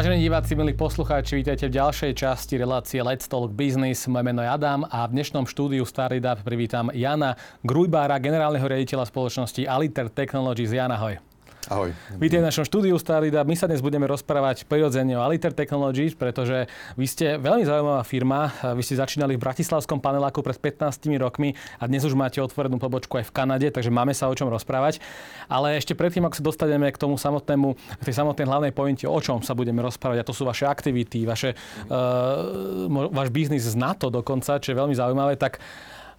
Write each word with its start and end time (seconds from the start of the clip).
Vážení 0.00 0.24
diváci, 0.24 0.56
milí 0.56 0.72
poslucháči, 0.72 1.36
vítajte 1.36 1.68
v 1.68 1.76
ďalšej 1.76 2.16
časti 2.16 2.56
relácie 2.56 3.04
Let's 3.04 3.28
Talk 3.28 3.52
Business. 3.52 4.08
Moje 4.08 4.24
meno 4.24 4.40
je 4.40 4.48
Adam 4.48 4.88
a 4.88 5.04
v 5.04 5.12
dnešnom 5.12 5.44
štúdiu 5.44 5.84
Startup 5.84 6.40
privítam 6.40 6.88
Jana 6.96 7.36
Grujbára, 7.60 8.16
generálneho 8.16 8.64
riaditeľa 8.64 9.04
spoločnosti 9.04 9.60
Aliter 9.68 10.08
Technologies. 10.08 10.72
Jana, 10.72 10.96
hoj. 10.96 11.20
Ahoj. 11.68 11.92
Vítajte 12.16 12.40
v 12.40 12.48
našom 12.48 12.64
štúdiu 12.64 12.96
Starida. 12.96 13.44
My 13.44 13.52
sa 13.52 13.68
dnes 13.68 13.84
budeme 13.84 14.08
rozprávať 14.08 14.64
prirodzene 14.64 15.12
o 15.12 15.20
Aliter 15.20 15.52
Technologies, 15.52 16.16
pretože 16.16 16.64
vy 16.96 17.04
ste 17.04 17.36
veľmi 17.36 17.68
zaujímavá 17.68 18.00
firma. 18.00 18.48
Vy 18.72 18.80
ste 18.80 18.96
začínali 18.96 19.36
v 19.36 19.44
Bratislavskom 19.44 20.00
paneláku 20.00 20.40
pred 20.40 20.56
15 20.56 21.04
rokmi 21.20 21.52
a 21.76 21.84
dnes 21.84 22.00
už 22.08 22.16
máte 22.16 22.40
otvorenú 22.40 22.80
pobočku 22.80 23.20
aj 23.20 23.28
v 23.28 23.34
Kanade, 23.36 23.68
takže 23.68 23.92
máme 23.92 24.16
sa 24.16 24.32
o 24.32 24.34
čom 24.38 24.48
rozprávať. 24.48 25.04
Ale 25.52 25.76
ešte 25.76 25.92
predtým, 25.92 26.24
ako 26.24 26.40
sa 26.40 26.44
dostaneme 26.48 26.88
k 26.88 26.96
tomu 26.96 27.20
samotnému, 27.20 27.76
k 27.76 28.02
tej 28.08 28.14
samotnej 28.16 28.48
hlavnej 28.48 28.72
pointe, 28.72 29.04
o 29.04 29.20
čom 29.20 29.44
sa 29.44 29.52
budeme 29.52 29.84
rozprávať, 29.84 30.24
a 30.24 30.24
to 30.24 30.32
sú 30.32 30.48
vaše 30.48 30.64
aktivity, 30.64 31.28
vaše, 31.28 31.52
uh, 31.92 32.88
váš 33.12 33.28
biznis 33.28 33.68
z 33.68 33.76
NATO 33.76 34.08
dokonca, 34.08 34.64
čo 34.64 34.72
je 34.72 34.80
veľmi 34.80 34.96
zaujímavé, 34.96 35.36
tak 35.36 35.60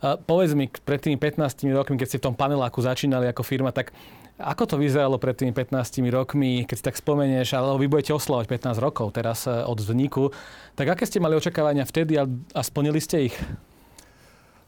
povedz 0.01 0.57
mi, 0.57 0.65
pred 0.67 0.97
tými 0.97 1.17
15 1.21 1.69
rokmi, 1.77 1.95
keď 2.01 2.07
ste 2.09 2.19
v 2.19 2.25
tom 2.31 2.35
paneláku 2.35 2.81
začínali 2.81 3.29
ako 3.29 3.45
firma, 3.45 3.69
tak 3.69 3.93
ako 4.41 4.63
to 4.65 4.75
vyzeralo 4.81 5.21
pred 5.21 5.37
tými 5.37 5.53
15 5.53 6.01
rokmi, 6.09 6.65
keď 6.65 6.75
si 6.75 6.83
tak 6.83 6.97
spomenieš, 6.97 7.53
alebo 7.53 7.77
vy 7.77 7.87
budete 7.87 8.11
oslovať 8.17 8.49
15 8.49 8.81
rokov 8.81 9.13
teraz 9.13 9.45
e, 9.45 9.53
od 9.53 9.77
vzniku, 9.77 10.33
tak 10.73 10.89
aké 10.89 11.05
ste 11.05 11.21
mali 11.21 11.37
očakávania 11.37 11.85
vtedy 11.85 12.17
a, 12.17 12.25
a 12.27 12.61
splnili 12.65 12.97
ste 12.97 13.31
ich? 13.31 13.35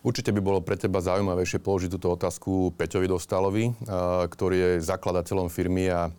Určite 0.04 0.36
by 0.36 0.42
bolo 0.44 0.60
pre 0.60 0.76
teba 0.76 1.00
zaujímavejšie 1.00 1.64
položiť 1.64 1.90
túto 1.96 2.12
otázku 2.12 2.76
Peťovi 2.78 3.08
Dostalovi, 3.10 3.66
e, 3.70 3.74
ktorý 4.30 4.56
je 4.56 4.72
zakladateľom 4.86 5.50
firmy 5.50 5.90
a 5.90 6.08
e, 6.08 6.12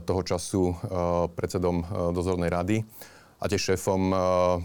toho 0.00 0.20
času 0.24 0.62
predsedom 1.36 1.84
dozornej 2.16 2.48
rady 2.48 2.76
a 3.40 3.48
tiež 3.48 3.72
šéfom 3.72 4.12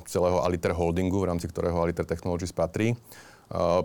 celého 0.03 0.43
Aliter 0.43 0.75
Holdingu, 0.75 1.23
v 1.23 1.31
rámci 1.31 1.47
ktorého 1.47 1.79
Aliter 1.79 2.03
Technologies 2.03 2.51
patrí 2.51 2.91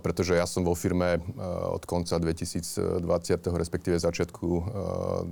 pretože 0.01 0.37
ja 0.37 0.49
som 0.49 0.65
vo 0.65 0.73
firme 0.73 1.21
od 1.69 1.85
konca 1.85 2.17
2020, 2.17 3.05
respektíve 3.53 4.01
začiatku 4.01 4.49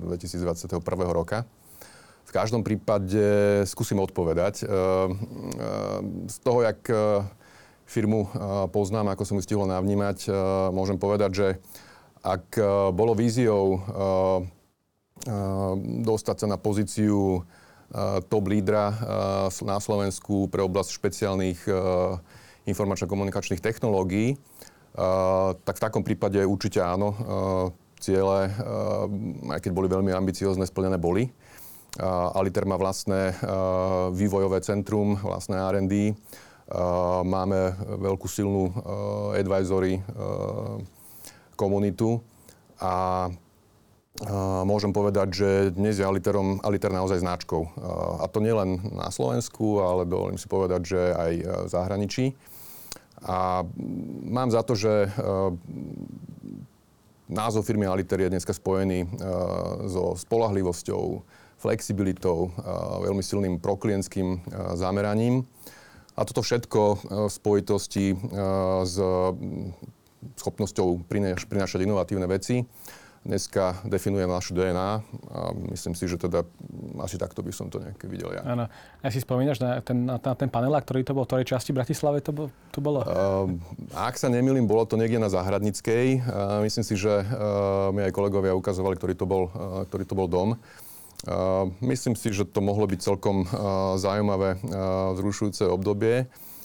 2021 0.05 0.79
roka. 1.09 1.49
V 2.29 2.33
každom 2.37 2.61
prípade 2.61 3.65
skúsim 3.65 3.97
odpovedať. 4.05 4.69
Z 6.29 6.37
toho, 6.45 6.61
jak 6.61 6.85
firmu 7.89 8.29
poznám, 8.69 9.17
ako 9.17 9.25
som 9.25 9.41
ju 9.41 9.49
stihol 9.49 9.65
navnímať, 9.65 10.29
môžem 10.77 11.01
povedať, 11.01 11.31
že 11.33 11.49
ak 12.21 12.61
bolo 12.93 13.17
víziou 13.17 13.81
dostať 16.05 16.37
sa 16.37 16.47
na 16.53 16.61
pozíciu 16.61 17.49
top 18.29 18.45
lídra 18.45 18.93
na 19.65 19.81
Slovensku 19.81 20.53
pre 20.53 20.61
oblasť 20.61 21.01
špeciálnych 21.01 21.65
informačno-komunikačných 22.69 23.65
technológií, 23.65 24.37
tak 25.65 25.75
v 25.75 25.85
takom 25.85 26.05
prípade 26.05 26.45
určite 26.45 26.85
áno. 26.85 27.17
Ciele, 27.99 28.55
aj 29.51 29.59
keď 29.59 29.73
boli 29.75 29.91
veľmi 29.91 30.15
ambiciozne, 30.15 30.63
splnené 30.63 31.03
boli. 31.03 31.35
Aliter 32.37 32.63
má 32.63 32.79
vlastné 32.79 33.35
vývojové 34.15 34.63
centrum, 34.63 35.19
vlastné 35.19 35.59
R&D. 35.59 36.15
Máme 37.27 37.75
veľkú 37.99 38.31
silnú 38.31 38.71
advisory 39.35 39.99
komunitu 41.59 42.23
a 42.79 43.27
môžem 44.63 44.95
povedať, 44.95 45.29
že 45.35 45.51
dnes 45.75 45.99
je 45.99 46.07
Aliterom, 46.07 46.63
Aliter 46.63 46.95
naozaj 46.95 47.19
značkou. 47.19 47.67
A 48.23 48.31
to 48.31 48.39
nielen 48.39 48.79
na 48.95 49.11
Slovensku, 49.11 49.83
ale 49.83 50.07
dovolím 50.07 50.39
si 50.39 50.47
povedať, 50.47 50.81
že 50.87 51.01
aj 51.19 51.33
v 51.67 51.71
zahraničí. 51.71 52.25
A 53.27 53.67
mám 54.31 54.51
za 54.51 54.63
to, 54.63 54.79
že 54.79 54.91
e, 54.91 55.09
názov 57.27 57.67
firmy 57.67 57.87
Aliter 57.87 58.21
je 58.21 58.31
dneska 58.31 58.55
spojený 58.55 59.05
e, 59.05 59.09
so 59.91 60.15
spolahlivosťou, 60.15 61.23
flexibilitou, 61.59 62.55
e, 62.55 62.71
veľmi 63.03 63.23
silným 63.23 63.55
proklientským 63.59 64.47
zameraním. 64.79 65.43
A 66.19 66.27
toto 66.27 66.43
všetko 66.43 66.81
v 67.07 67.31
spojitosti 67.31 68.11
s 68.83 68.99
schopnosťou 70.35 71.07
prinášať 71.47 71.79
inovatívne 71.87 72.27
veci 72.27 72.67
dneska 73.27 73.83
definuje 73.85 74.27
našu 74.27 74.55
DNA 74.55 74.91
a 75.31 75.41
myslím 75.75 75.95
si, 75.95 76.09
že 76.09 76.19
teda 76.19 76.47
asi 77.03 77.19
takto 77.19 77.43
by 77.43 77.53
som 77.53 77.67
to 77.69 77.83
nejaké 77.83 78.07
videl 78.07 78.33
ja. 78.35 78.43
Áno. 78.43 78.65
A 79.03 79.07
si 79.11 79.23
spomínaš 79.23 79.59
na 79.63 79.83
ten, 79.83 80.07
na, 80.07 80.19
ten 80.19 80.51
panelák, 80.51 80.87
ktorý 80.87 81.03
to 81.03 81.13
bol, 81.15 81.25
v 81.27 81.29
ktorej 81.35 81.47
časti 81.51 81.71
Bratislave 81.75 82.23
to, 82.23 82.31
bol, 82.31 82.47
to 82.71 82.79
bolo? 82.79 83.03
Uh, 83.05 83.47
ak 83.95 84.19
sa 84.19 84.31
nemýlim, 84.31 84.65
bolo 84.65 84.87
to 84.87 84.99
niekde 84.99 85.19
na 85.19 85.31
Záhradnickej. 85.31 86.07
Uh, 86.23 86.63
myslím 86.65 86.85
si, 86.87 86.95
že 86.95 87.25
uh, 87.25 87.91
mi 87.95 88.07
aj 88.07 88.15
kolegovia 88.15 88.57
ukazovali, 88.57 88.97
ktorý 88.97 89.15
to 89.19 89.27
bol, 89.27 89.43
uh, 89.51 89.85
ktorý 89.87 90.05
to 90.07 90.15
bol 90.15 90.29
dom. 90.31 90.49
Uh, 91.27 91.69
myslím 91.83 92.15
si, 92.15 92.31
že 92.31 92.47
to 92.47 92.63
mohlo 92.63 92.87
byť 92.87 93.01
celkom 93.03 93.43
uh, 93.43 93.99
zaujímavé, 93.99 94.63
uh, 94.63 95.13
zrušujúce 95.19 95.67
obdobie. 95.67 96.31
Uh, 96.31 96.58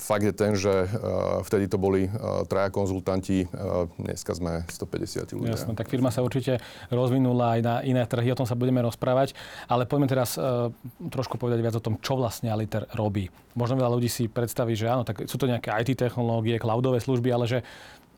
fakt 0.00 0.24
je 0.24 0.32
ten, 0.32 0.56
že 0.56 0.88
uh, 0.88 1.44
vtedy 1.44 1.68
to 1.68 1.76
boli 1.76 2.08
uh, 2.08 2.48
traja 2.48 2.72
konzultanti, 2.72 3.44
uh, 3.44 3.84
dneska 4.00 4.32
sme 4.32 4.64
150 4.64 5.36
ľudia. 5.36 5.52
Jasne, 5.52 5.76
tak 5.76 5.92
firma 5.92 6.08
sa 6.08 6.24
určite 6.24 6.56
rozvinula 6.88 7.58
aj 7.58 7.60
na 7.60 7.74
iné 7.84 8.08
trhy, 8.08 8.32
o 8.32 8.38
tom 8.38 8.48
sa 8.48 8.56
budeme 8.56 8.80
rozprávať, 8.80 9.36
ale 9.68 9.84
poďme 9.84 10.08
teraz 10.08 10.40
uh, 10.40 10.72
trošku 11.04 11.36
povedať 11.36 11.60
viac 11.60 11.76
o 11.76 11.84
tom, 11.84 12.00
čo 12.00 12.16
vlastne 12.16 12.48
Aliter 12.48 12.88
robí. 12.96 13.28
Možno 13.52 13.76
veľa 13.76 13.92
ľudí 13.92 14.08
si 14.08 14.24
predstaví, 14.32 14.72
že 14.72 14.88
áno, 14.88 15.04
tak 15.04 15.28
sú 15.28 15.36
to 15.36 15.44
nejaké 15.44 15.68
IT 15.68 16.00
technológie, 16.00 16.56
cloudové 16.56 16.96
služby, 17.04 17.28
ale 17.28 17.44
že 17.44 17.58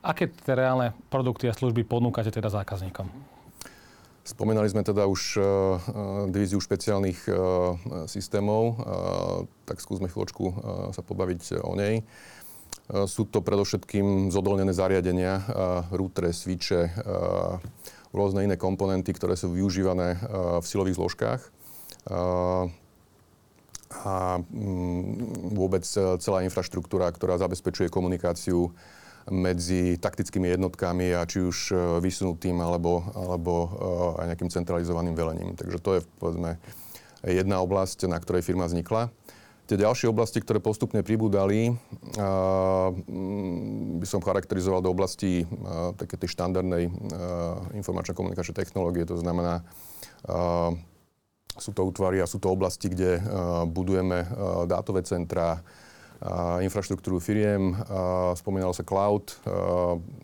aké 0.06 0.30
reálne 0.46 0.94
produkty 1.10 1.50
a 1.50 1.56
služby 1.56 1.82
ponúkate 1.82 2.30
teda 2.30 2.46
zákazníkom? 2.46 3.33
Spomínali 4.24 4.72
sme 4.72 4.80
teda 4.80 5.04
už 5.04 5.36
uh, 5.36 5.44
divíziu 6.32 6.56
špeciálnych 6.56 7.28
uh, 7.28 7.36
systémov, 8.08 8.80
tak 9.68 9.84
skúsme 9.84 10.08
chvíľočku 10.08 10.44
sa 10.96 11.02
pobaviť 11.04 11.60
o 11.60 11.76
nej. 11.76 12.00
Sú 13.08 13.24
to 13.28 13.40
predovšetkým 13.40 14.28
zodolnené 14.28 14.72
zariadenia, 14.72 15.40
switche, 16.32 16.88
uh, 16.88 17.60
rôzne 18.16 18.44
iné 18.48 18.56
komponenty, 18.56 19.12
ktoré 19.12 19.36
sú 19.36 19.52
využívané 19.52 20.20
v 20.60 20.64
silových 20.64 20.96
zložkách. 21.00 21.40
A 23.94 24.16
um, 24.38 25.18
vôbec 25.54 25.86
celá 25.94 26.42
infraštruktúra, 26.42 27.10
ktorá 27.14 27.38
zabezpečuje 27.38 27.90
komunikáciu 27.90 28.74
medzi 29.32 29.96
taktickými 29.96 30.52
jednotkami 30.52 31.16
a 31.16 31.24
či 31.24 31.40
už 31.40 31.56
e, 31.72 31.76
vysunutým 32.04 32.60
alebo, 32.60 33.00
alebo 33.16 33.52
e, 33.54 33.68
aj 34.20 34.26
nejakým 34.34 34.50
centralizovaným 34.52 35.16
velením. 35.16 35.56
Takže 35.56 35.78
to 35.80 35.90
je 35.96 36.00
povedzme 36.20 36.60
jedna 37.24 37.64
oblasť, 37.64 38.04
na 38.04 38.20
ktorej 38.20 38.44
firma 38.44 38.68
vznikla. 38.68 39.08
Tie 39.64 39.80
ďalšie 39.80 40.12
oblasti, 40.12 40.44
ktoré 40.44 40.60
postupne 40.60 41.00
pribúdali, 41.00 41.72
by 43.96 44.04
som 44.04 44.20
charakterizoval 44.20 44.84
do 44.84 44.92
oblasti 44.92 45.48
také 45.96 46.20
tej 46.20 46.36
štandardnej 46.36 46.92
informačno-komunikačnej 47.72 48.60
technológie. 48.60 49.08
To 49.08 49.16
znamená, 49.16 49.64
sú 51.56 51.72
to 51.72 51.80
útvary 51.80 52.20
a 52.20 52.28
sú 52.28 52.44
to 52.44 52.52
oblasti, 52.52 52.92
kde 52.92 53.24
budujeme 53.72 54.28
dátové 54.68 55.00
centra, 55.00 55.64
infraštruktúru 56.64 57.20
firiem, 57.20 57.76
spomínalo 58.32 58.72
sa 58.72 58.80
cloud, 58.80 59.36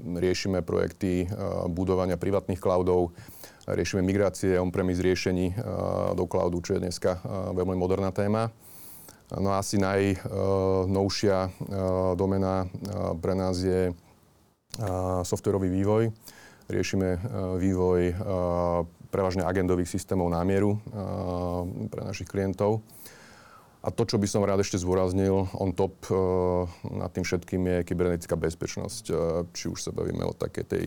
riešime 0.00 0.64
projekty 0.64 1.28
budovania 1.68 2.16
privátnych 2.16 2.56
cloudov, 2.56 3.12
riešime 3.68 4.00
migrácie 4.00 4.56
on-premise 4.56 5.04
riešení 5.04 5.60
do 6.16 6.24
cloudu, 6.24 6.64
čo 6.64 6.80
je 6.80 6.88
dneska 6.88 7.20
veľmi 7.52 7.76
moderná 7.76 8.08
téma. 8.16 8.48
No 9.30 9.52
asi 9.54 9.76
najnovšia 9.76 11.36
domena 12.16 12.64
pre 13.20 13.36
nás 13.36 13.60
je 13.60 13.92
softwarový 15.22 15.68
vývoj. 15.68 16.10
Riešime 16.66 17.08
vývoj 17.60 18.00
prevažne 19.10 19.42
agendových 19.44 19.90
systémov 19.90 20.30
na 20.32 20.40
mieru 20.46 20.80
pre 21.92 22.02
našich 22.08 22.26
klientov. 22.30 22.80
A 23.80 23.88
to, 23.88 24.04
čo 24.04 24.20
by 24.20 24.28
som 24.28 24.44
rád 24.44 24.60
ešte 24.60 24.76
zdôraznil, 24.76 25.48
on 25.56 25.72
top 25.72 25.96
uh, 26.12 26.68
nad 26.84 27.08
tým 27.16 27.24
všetkým 27.24 27.62
je 27.64 27.78
kybernetická 27.88 28.36
bezpečnosť. 28.36 29.04
Uh, 29.08 29.16
či 29.56 29.72
už 29.72 29.88
sa 29.88 29.90
bavíme 29.90 30.20
o 30.20 30.36
takej 30.36 30.64
tej 30.68 30.84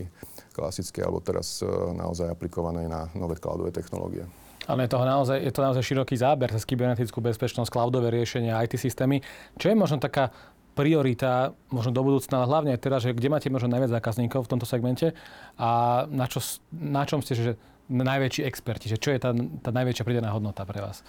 klasickej, 0.54 1.02
alebo 1.02 1.18
teraz 1.18 1.58
uh, 1.58 1.90
naozaj 1.90 2.30
aplikovanej 2.30 2.86
na 2.86 3.10
nové 3.18 3.34
cloudové 3.42 3.74
technológie. 3.74 4.30
Ale 4.70 4.86
je, 4.86 4.94
toho 4.94 5.04
naozaj, 5.04 5.42
je 5.42 5.52
to 5.52 5.60
naozaj 5.60 5.82
široký 5.82 6.16
záber 6.16 6.48
cez 6.54 6.62
kybernetickú 6.64 7.18
bezpečnosť, 7.18 7.68
cloudové 7.68 8.14
riešenia, 8.14 8.62
IT 8.62 8.78
systémy. 8.78 9.20
Čo 9.58 9.74
je 9.74 9.76
možno 9.76 9.98
taká 10.00 10.32
priorita 10.74 11.54
možno 11.70 11.94
do 11.94 12.02
budúcna, 12.02 12.42
ale 12.42 12.50
hlavne 12.50 12.74
teraz, 12.78 13.06
že 13.06 13.14
kde 13.14 13.30
máte 13.30 13.50
možno 13.50 13.70
najviac 13.70 13.94
zákazníkov 13.94 14.46
v 14.46 14.50
tomto 14.50 14.66
segmente 14.66 15.14
a 15.54 16.02
na, 16.10 16.26
čo, 16.26 16.42
na 16.74 17.06
čom 17.06 17.22
ste, 17.22 17.34
že 17.38 17.52
najväčší 17.86 18.42
experti? 18.42 18.90
Že 18.90 18.98
čo 18.98 19.10
je 19.14 19.18
tá, 19.22 19.30
tá 19.62 19.70
najväčšia 19.70 20.04
pridaná 20.04 20.34
hodnota 20.34 20.66
pre 20.66 20.82
vás? 20.82 21.06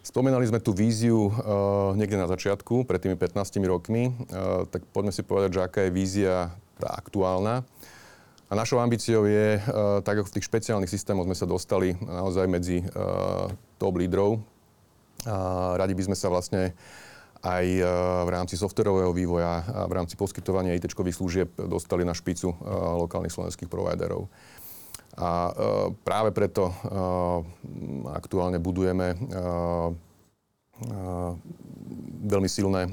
Spomínali 0.00 0.48
sme 0.48 0.64
tú 0.64 0.72
víziu 0.72 1.28
uh, 1.28 1.92
niekde 1.92 2.16
na 2.16 2.24
začiatku, 2.24 2.88
pred 2.88 3.04
tými 3.04 3.20
15 3.20 3.60
rokmi. 3.68 4.08
Uh, 4.32 4.64
tak 4.72 4.80
poďme 4.96 5.12
si 5.12 5.20
povedať, 5.20 5.60
že 5.60 5.60
aká 5.60 5.80
je 5.84 5.92
vízia 5.92 6.56
tá 6.80 6.88
aktuálna. 6.96 7.68
A 8.48 8.52
našou 8.56 8.80
ambíciou 8.80 9.28
je, 9.28 9.60
uh, 9.60 10.00
tak 10.00 10.24
ako 10.24 10.32
v 10.32 10.34
tých 10.40 10.48
špeciálnych 10.48 10.88
systémoch 10.88 11.28
sme 11.28 11.36
sa 11.36 11.44
dostali 11.44 11.92
naozaj 12.00 12.48
medzi 12.48 12.80
uh, 12.80 13.52
top 13.76 14.00
lídrov. 14.00 14.40
Uh, 15.28 15.76
radi 15.76 15.92
by 15.92 16.08
sme 16.08 16.16
sa 16.16 16.32
vlastne 16.32 16.72
aj 17.44 17.66
uh, 17.84 17.88
v 18.24 18.30
rámci 18.32 18.56
softwarového 18.56 19.12
vývoja 19.12 19.64
a 19.68 19.84
v 19.84 20.00
rámci 20.00 20.16
poskytovania 20.16 20.76
it 20.76 20.88
služieb 20.88 21.52
dostali 21.68 22.08
na 22.08 22.16
špicu 22.16 22.56
uh, 22.56 22.56
lokálnych 23.04 23.36
slovenských 23.36 23.68
providerov. 23.68 24.32
A 25.18 25.50
e, 25.50 25.52
práve 26.06 26.30
preto 26.30 26.70
e, 26.70 26.74
aktuálne 28.14 28.62
budujeme 28.62 29.14
e, 29.14 29.16
veľmi 32.20 32.48
silné 32.48 32.88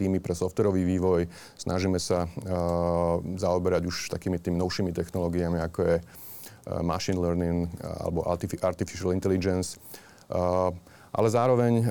týmy 0.00 0.16
pre 0.16 0.32
softwarový 0.32 0.80
vývoj. 0.80 1.28
Snažíme 1.60 2.00
sa 2.00 2.24
zaoberať 3.36 3.84
už 3.84 4.08
takými 4.08 4.40
tými 4.40 4.56
novšími 4.56 4.96
technológiami, 4.96 5.60
ako 5.60 5.78
je 5.84 5.96
machine 6.80 7.20
learning 7.20 7.68
alebo 7.84 8.24
artificial 8.64 9.12
intelligence. 9.12 9.76
Ale 11.12 11.28
zároveň 11.28 11.84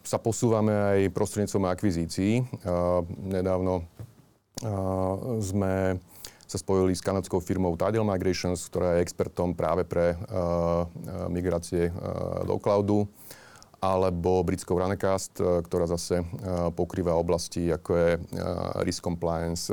sa 0.00 0.16
posúvame 0.16 0.72
aj 0.72 1.12
prostredníctvom 1.12 1.68
akvizícií. 1.68 2.40
Nedávno 3.20 3.84
sme 5.44 6.00
sa 6.50 6.58
spojili 6.58 6.98
s 6.98 7.06
kanadskou 7.06 7.38
firmou 7.38 7.78
Tidal 7.78 8.02
Migrations, 8.02 8.66
ktorá 8.66 8.98
je 8.98 9.06
expertom 9.06 9.54
práve 9.54 9.86
pre 9.86 10.18
uh, 10.18 10.82
migrácie 11.30 11.94
uh, 11.94 12.42
do 12.42 12.58
cloudu 12.58 13.06
alebo 13.80 14.44
britskou 14.44 14.76
Runecast, 14.76 15.40
ktorá 15.40 15.88
zase 15.88 16.20
pokrýva 16.76 17.16
oblasti 17.16 17.64
ako 17.72 17.90
je 17.96 18.10
risk 18.84 19.00
compliance, 19.00 19.72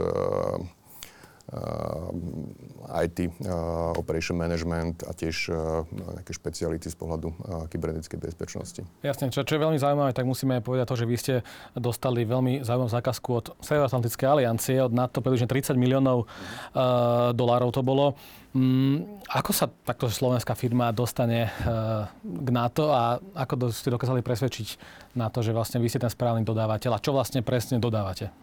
IT, 1.47 3.19
uh, 3.23 3.95
operation 3.95 4.35
management 4.35 5.07
a 5.07 5.15
tiež 5.15 5.47
uh, 5.47 5.87
nejaké 5.87 6.35
špeciality 6.35 6.91
z 6.91 6.95
pohľadu 6.99 7.31
kybernetickej 7.71 8.19
bezpečnosti. 8.19 8.81
Jasne, 8.99 9.31
čo, 9.31 9.47
čo 9.47 9.55
je 9.55 9.63
veľmi 9.63 9.79
zaujímavé, 9.79 10.11
tak 10.11 10.27
musíme 10.27 10.59
povedať 10.59 10.91
to, 10.91 10.99
že 10.99 11.05
vy 11.07 11.15
ste 11.15 11.33
dostali 11.71 12.27
veľmi 12.27 12.67
zaujímavú 12.67 12.91
zákazku 12.91 13.29
od 13.31 13.45
Severoatlantickej 13.63 14.27
aliancie, 14.27 14.75
od 14.83 14.91
NATO 14.91 15.23
približne 15.23 15.47
30 15.47 15.79
miliónov 15.79 16.27
uh, 16.27 17.31
dolárov 17.31 17.71
to 17.71 17.79
bolo. 17.79 18.19
Mm, 18.51 19.23
ako 19.31 19.51
sa 19.55 19.71
takto 19.71 20.11
slovenská 20.11 20.51
firma 20.51 20.91
dostane 20.91 21.47
uh, 21.47 22.11
k 22.23 22.49
NATO 22.51 22.91
a 22.91 23.23
ako 23.39 23.71
ste 23.71 23.87
dokázali 23.87 24.19
presvedčiť 24.19 24.67
na 25.15 25.31
to, 25.31 25.39
že 25.39 25.55
vlastne 25.55 25.79
vy 25.79 25.87
ste 25.87 26.03
ten 26.03 26.11
správny 26.11 26.43
dodávateľ 26.43 26.99
a 26.99 27.03
čo 27.03 27.15
vlastne 27.15 27.39
presne 27.39 27.79
dodávate? 27.79 28.35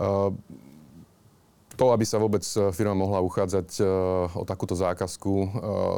Uh, 0.00 0.32
to, 1.76 1.92
aby 1.92 2.04
sa 2.04 2.20
vôbec 2.20 2.44
e, 2.44 2.70
firma 2.70 2.92
mohla 2.92 3.24
uchádzať 3.24 3.68
e, 3.80 3.82
o 4.36 4.44
takúto 4.44 4.76
zákazku, 4.76 5.32
e, 5.32 5.48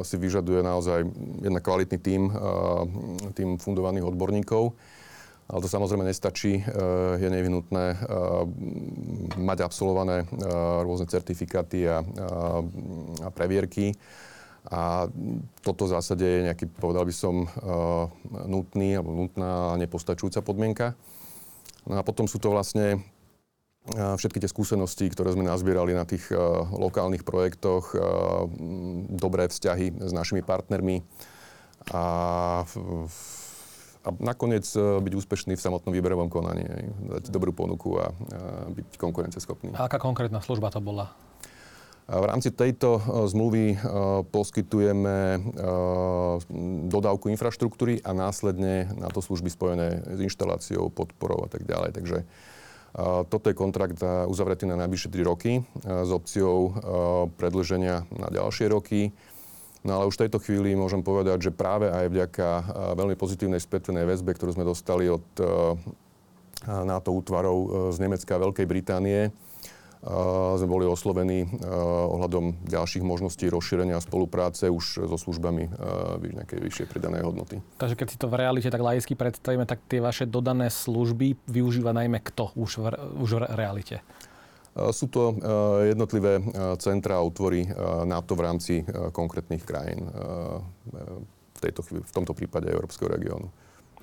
si 0.07 0.17
vyžaduje 0.17 0.63
naozaj 0.63 1.03
jedna 1.43 1.61
kvalitný 1.61 1.99
tím, 1.99 2.23
tým 3.35 3.59
fundovaných 3.59 4.07
odborníkov. 4.07 4.75
Ale 5.45 5.61
to 5.61 5.69
samozrejme 5.69 6.09
nestačí. 6.09 6.65
Je 7.21 7.29
nevyhnutné 7.29 8.01
mať 9.37 9.59
absolvované 9.61 10.25
rôzne 10.81 11.05
certifikáty 11.05 11.85
a, 11.85 12.01
a 13.21 13.29
previerky. 13.29 13.93
A 14.73 15.05
toto 15.61 15.85
v 15.85 15.93
zásade 16.01 16.25
je 16.25 16.49
nejaký, 16.49 16.65
povedal 16.81 17.05
by 17.05 17.13
som, 17.13 17.45
nutný 18.49 18.97
alebo 18.97 19.13
nutná 19.13 19.77
nepostačujúca 19.77 20.41
podmienka. 20.41 20.97
No 21.85 22.01
a 22.01 22.03
potom 22.03 22.25
sú 22.25 22.41
to 22.41 22.49
vlastne 22.49 23.05
všetky 23.93 24.41
tie 24.41 24.49
skúsenosti, 24.49 25.13
ktoré 25.13 25.37
sme 25.37 25.45
nazbierali 25.45 25.93
na 25.93 26.09
tých 26.09 26.33
uh, 26.33 26.65
lokálnych 26.73 27.21
projektoch, 27.21 27.93
uh, 27.93 28.49
dobré 29.13 29.53
vzťahy 29.53 30.01
s 30.01 30.13
našimi 30.17 30.41
partnermi 30.41 31.05
a, 31.93 32.05
a 34.05 34.09
nakoniec 34.25 34.65
uh, 34.73 35.05
byť 35.05 35.13
úspešný 35.21 35.53
v 35.53 35.65
samotnom 35.69 35.93
výberovom 35.93 36.33
konaní, 36.33 36.65
dať 37.13 37.29
dobrú 37.29 37.53
ponuku 37.53 38.01
a, 38.01 38.09
a 38.09 38.73
byť 38.73 38.97
konkurenceschopný. 38.97 39.77
A 39.77 39.85
aká 39.85 40.01
konkrétna 40.01 40.41
služba 40.41 40.73
to 40.73 40.81
bola? 40.81 41.13
V 42.05 42.25
rámci 42.29 42.53
tejto 42.53 43.01
zmluvy 43.33 43.81
poskytujeme 44.29 45.41
dodávku 46.93 47.33
infraštruktúry 47.33 48.05
a 48.05 48.13
následne 48.13 48.93
na 48.93 49.09
to 49.09 49.25
služby 49.25 49.49
spojené 49.49 50.05
s 50.13 50.21
inštaláciou, 50.21 50.93
podporou 50.93 51.41
a 51.45 51.49
tak 51.49 51.65
ďalej. 51.65 51.97
Takže 51.97 52.29
toto 53.29 53.51
je 53.51 53.59
kontrakt 53.59 53.99
uzavretý 54.31 54.71
na 54.71 54.79
najbližšie 54.79 55.11
3 55.11 55.27
roky 55.27 55.67
s 55.83 56.11
opciou 56.15 56.79
predlženia 57.35 58.07
na 58.15 58.31
ďalšie 58.31 58.71
roky. 58.71 59.11
No 59.85 59.99
ale 60.01 60.09
už 60.09 60.17
v 60.17 60.23
tejto 60.25 60.39
chvíli 60.41 60.73
môžem 60.79 61.03
povedať, 61.05 61.51
že 61.51 61.53
práve 61.53 61.91
aj 61.91 62.07
vďaka 62.09 62.49
veľmi 62.97 63.19
pozitívnej 63.19 63.61
spätnej 63.61 64.07
väzbe, 64.07 64.33
ktorú 64.33 64.55
sme 64.55 64.65
dostali 64.65 65.11
od 65.11 65.27
NATO 66.65 67.11
útvarov 67.13 67.91
z 67.93 67.99
Nemecka 68.01 68.39
a 68.39 68.43
Veľkej 68.49 68.65
Británie, 68.65 69.29
sme 70.61 70.69
boli 70.69 70.85
oslovení 70.85 71.49
ohľadom 72.13 72.69
ďalších 72.69 73.01
možností 73.01 73.49
rozšírenia 73.49 73.97
spolupráce 74.05 74.69
už 74.69 75.09
so 75.09 75.17
službami 75.17 75.73
nejakej 76.21 76.61
vyššej 76.61 76.87
pridanej 76.93 77.25
hodnoty. 77.25 77.65
Takže 77.81 77.97
keď 77.97 78.09
si 78.13 78.21
to 78.21 78.29
v 78.29 78.37
realite 78.37 78.69
tak 78.69 78.85
laicky 78.85 79.17
predstavíme, 79.17 79.65
tak 79.65 79.81
tie 79.89 80.05
vaše 80.05 80.29
dodané 80.29 80.69
služby 80.69 81.41
využíva 81.49 81.97
najmä 81.97 82.21
kto 82.21 82.53
už 82.53 82.85
v, 82.85 82.87
už 83.17 83.31
v 83.41 83.49
realite? 83.57 84.05
Sú 84.75 85.07
to 85.07 85.39
jednotlivé 85.87 86.43
centra 86.83 87.23
a 87.23 87.25
útvory 87.25 87.65
NATO 88.05 88.35
v 88.35 88.45
rámci 88.45 88.83
konkrétnych 89.15 89.63
krajín, 89.63 90.11
v, 91.55 91.59
tejto, 91.63 91.81
v 91.87 92.13
tomto 92.13 92.35
prípade 92.35 92.69
Európskeho 92.69 93.09
regiónu. 93.09 93.49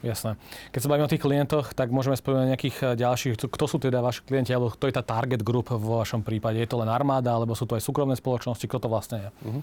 Jasné. 0.01 0.33
Keď 0.73 0.79
sa 0.81 0.89
bavíme 0.89 1.05
o 1.05 1.13
tých 1.13 1.21
klientoch, 1.21 1.77
tak 1.77 1.93
môžeme 1.93 2.17
spomenúť 2.17 2.49
nejakých 2.57 2.77
eh, 2.81 2.87
ďalších. 2.97 3.37
Kto 3.37 3.65
sú 3.69 3.77
teda 3.77 4.01
vaši 4.01 4.25
klienti, 4.25 4.49
alebo 4.49 4.73
kto 4.73 4.89
je 4.89 4.97
tá 4.97 5.05
target 5.05 5.45
group 5.45 5.69
vo 5.69 6.01
vašom 6.01 6.25
prípade? 6.25 6.57
Je 6.57 6.69
to 6.69 6.81
len 6.81 6.89
armáda, 6.89 7.37
alebo 7.37 7.53
sú 7.53 7.69
to 7.69 7.77
aj 7.77 7.85
súkromné 7.85 8.17
spoločnosti? 8.17 8.65
Kto 8.65 8.81
to 8.81 8.89
vlastne 8.89 9.17
je? 9.21 9.29
Uh-huh. 9.45 9.61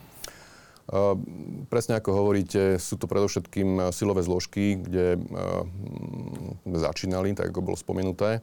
Uh, 0.89 1.21
presne 1.69 2.01
ako 2.01 2.17
hovoríte, 2.17 2.81
sú 2.81 2.97
to 2.97 3.11
predovšetkým 3.11 3.69
eh, 3.77 3.85
silové 3.91 4.23
zložky, 4.23 4.79
kde 4.79 5.19
uh, 5.19 5.67
začínali, 6.65 7.35
tak 7.35 7.51
ako 7.51 7.75
bolo 7.75 7.77
spomenuté. 7.77 8.39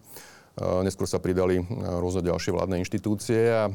Uh, 0.55 0.83
neskôr 0.83 1.07
sa 1.07 1.23
pridali 1.23 1.63
rôzne 1.79 2.27
ďalšie 2.27 2.51
vládne 2.51 2.79
inštitúcie 2.83 3.39
a 3.51 3.67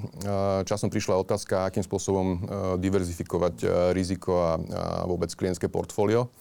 časom 0.64 0.88
prišla 0.88 1.20
otázka, 1.20 1.68
akým 1.68 1.84
spôsobom 1.84 2.40
diverzifikovať 2.80 3.68
riziko 3.92 4.32
a 4.40 5.04
vôbec 5.04 5.28
klientské 5.36 5.68
portfólio 5.68 6.32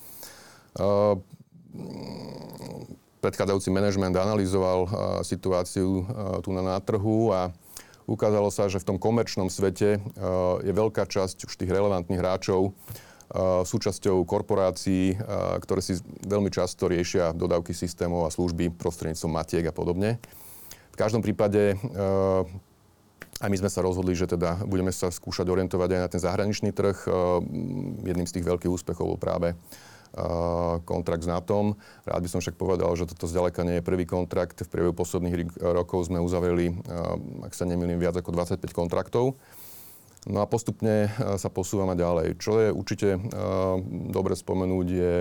predchádzajúci 3.20 3.70
manažment 3.70 4.16
analyzoval 4.16 4.88
situáciu 5.28 6.08
tu 6.40 6.50
na 6.56 6.64
nátrhu 6.64 7.36
a 7.36 7.54
ukázalo 8.10 8.50
sa, 8.50 8.72
že 8.72 8.82
v 8.82 8.88
tom 8.90 8.98
komerčnom 8.98 9.52
svete 9.52 10.02
je 10.66 10.72
veľká 10.74 11.06
časť 11.06 11.46
už 11.46 11.54
tých 11.54 11.70
relevantných 11.70 12.18
hráčov 12.18 12.74
súčasťou 13.70 14.26
korporácií, 14.26 15.14
ktoré 15.62 15.86
si 15.86 16.02
veľmi 16.26 16.50
často 16.50 16.90
riešia 16.90 17.30
dodávky 17.38 17.78
systémov 17.78 18.26
a 18.26 18.34
služby 18.34 18.74
prostredníctvom 18.74 19.30
matiek 19.30 19.70
a 19.70 19.74
podobne. 19.76 20.18
V 20.90 20.98
každom 20.98 21.22
prípade 21.22 21.78
aj 23.40 23.48
my 23.48 23.58
sme 23.62 23.70
sa 23.70 23.86
rozhodli, 23.86 24.18
že 24.18 24.26
teda 24.28 24.66
budeme 24.66 24.90
sa 24.90 25.14
skúšať 25.14 25.46
orientovať 25.46 25.90
aj 25.96 26.02
na 26.02 26.10
ten 26.10 26.20
zahraničný 26.20 26.74
trh. 26.74 27.08
Jedným 28.04 28.28
z 28.28 28.36
tých 28.36 28.48
veľkých 28.50 28.74
úspechov 28.74 29.06
bol 29.06 29.20
práve 29.22 29.54
kontrakt 30.84 31.24
s 31.24 31.30
NATO. 31.30 31.78
Rád 32.06 32.22
by 32.25 32.30
som 32.30 32.42
však 32.42 32.58
povedal, 32.58 32.89
že 32.98 33.06
toto 33.06 33.30
zďaleka 33.30 33.62
nie 33.62 33.80
je 33.80 33.86
prvý 33.86 34.10
kontrakt. 34.10 34.58
V 34.62 34.70
priebehu 34.70 34.96
posledných 34.98 35.62
rokov 35.62 36.10
sme 36.10 36.18
uzavreli, 36.18 36.74
ak 37.46 37.54
sa 37.54 37.70
nemýlim, 37.70 38.01
viac 38.01 38.18
ako 38.18 38.34
25 38.34 38.74
kontraktov. 38.74 39.38
No 40.28 40.44
a 40.44 40.50
postupne 40.50 41.08
sa 41.39 41.48
posúvame 41.48 41.96
ďalej. 41.96 42.36
Čo 42.42 42.60
je 42.60 42.70
určite 42.75 43.16
dobre 44.12 44.36
spomenúť, 44.36 44.88
je 44.92 45.13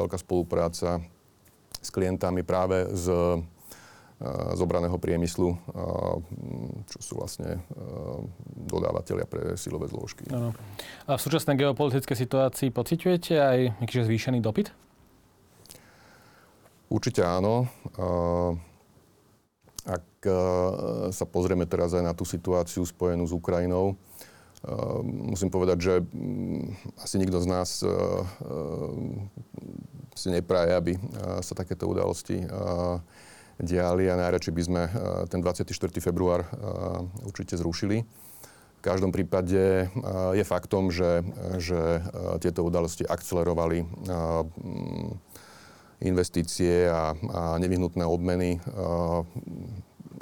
veľká 0.00 0.16
spolupráca 0.16 1.04
s 1.82 1.88
klientami 1.92 2.40
práve 2.46 2.88
z 2.96 3.10
z 4.22 4.60
obraného 4.62 4.94
priemyslu, 5.02 5.50
čo 6.86 6.98
sú 7.02 7.12
vlastne 7.18 7.58
dodávateľia 8.70 9.26
pre 9.26 9.58
silové 9.58 9.90
zložky. 9.90 10.30
Ano. 10.30 10.54
A 11.10 11.18
v 11.18 11.22
súčasnej 11.22 11.58
geopolitickej 11.58 12.16
situácii 12.16 12.68
pociťujete 12.70 13.34
aj 13.34 13.58
nejaký 13.82 14.06
zvýšený 14.06 14.38
dopyt? 14.38 14.70
Určite 16.86 17.26
áno. 17.26 17.66
Ak 19.82 20.06
sa 21.10 21.24
pozrieme 21.26 21.66
teraz 21.66 21.90
aj 21.90 22.06
na 22.06 22.14
tú 22.14 22.22
situáciu 22.22 22.86
spojenú 22.86 23.26
s 23.26 23.34
Ukrajinou, 23.34 23.98
musím 25.02 25.50
povedať, 25.50 25.78
že 25.82 25.94
mm, 25.98 26.94
asi 27.02 27.18
nikto 27.18 27.42
z 27.42 27.50
nás 27.50 27.82
si 30.14 30.28
nepraje, 30.30 30.70
aby 30.70 30.92
sa 31.42 31.58
takéto 31.58 31.90
udalosti 31.90 32.46
diali 33.62 34.10
a 34.10 34.18
najradšej 34.18 34.52
by 34.52 34.62
sme 34.66 34.82
ten 35.30 35.38
24. 35.38 35.70
február 36.02 36.44
určite 37.22 37.54
zrušili. 37.54 38.02
V 38.02 38.80
každom 38.82 39.14
prípade 39.14 39.86
je 40.34 40.44
faktom, 40.44 40.90
že, 40.90 41.22
že 41.62 42.02
tieto 42.42 42.66
udalosti 42.66 43.06
akcelerovali 43.06 43.86
investície 46.02 46.90
a, 46.90 47.14
a 47.14 47.42
nevyhnutné 47.62 48.02
obmeny 48.02 48.58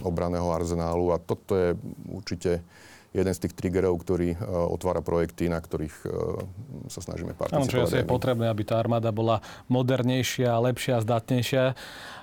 obraného 0.05 0.53
arzenálu 0.53 1.13
a 1.13 1.21
toto 1.21 1.57
je 1.57 1.73
určite 2.09 2.61
jeden 3.11 3.33
z 3.35 3.43
tých 3.47 3.57
triggerov, 3.59 3.99
ktorý 4.07 4.39
uh, 4.39 4.71
otvára 4.71 5.03
projekty, 5.03 5.51
na 5.51 5.59
ktorých 5.59 5.97
uh, 6.07 6.13
sa 6.87 7.03
snažíme 7.03 7.35
participovať. 7.35 7.67
Áno, 7.67 7.91
čo 7.91 7.99
je 7.99 8.07
potrebné, 8.07 8.47
aby 8.47 8.63
tá 8.63 8.79
armáda 8.79 9.11
bola 9.11 9.43
modernejšia, 9.67 10.55
lepšia, 10.63 11.03
zdatnejšia. 11.03 11.75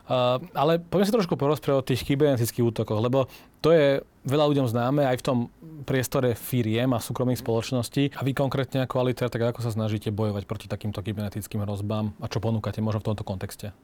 Uh, 0.08 0.40
ale 0.56 0.80
poďme 0.80 1.08
sa 1.12 1.18
trošku 1.20 1.36
porozprávať 1.36 1.80
o 1.84 1.88
tých 1.92 2.08
kybernetických 2.08 2.64
útokoch, 2.64 3.04
lebo 3.04 3.28
to 3.60 3.76
je 3.76 4.00
veľa 4.24 4.46
ľuďom 4.48 4.68
známe 4.72 5.04
aj 5.04 5.20
v 5.20 5.26
tom 5.28 5.38
priestore 5.84 6.36
firiem 6.36 6.96
a 6.96 7.04
súkromných 7.04 7.44
spoločností. 7.44 8.16
A 8.16 8.24
vy 8.24 8.32
konkrétne 8.32 8.88
ako 8.88 9.04
Aliter, 9.04 9.28
tak 9.28 9.44
ako 9.44 9.60
sa 9.60 9.72
snažíte 9.76 10.12
bojovať 10.16 10.48
proti 10.48 10.72
takýmto 10.72 11.04
kybernetickým 11.04 11.64
hrozbám 11.68 12.16
a 12.24 12.26
čo 12.32 12.40
ponúkate 12.40 12.80
možno 12.80 13.04
v 13.04 13.08
tomto 13.12 13.24
kontexte? 13.28 13.76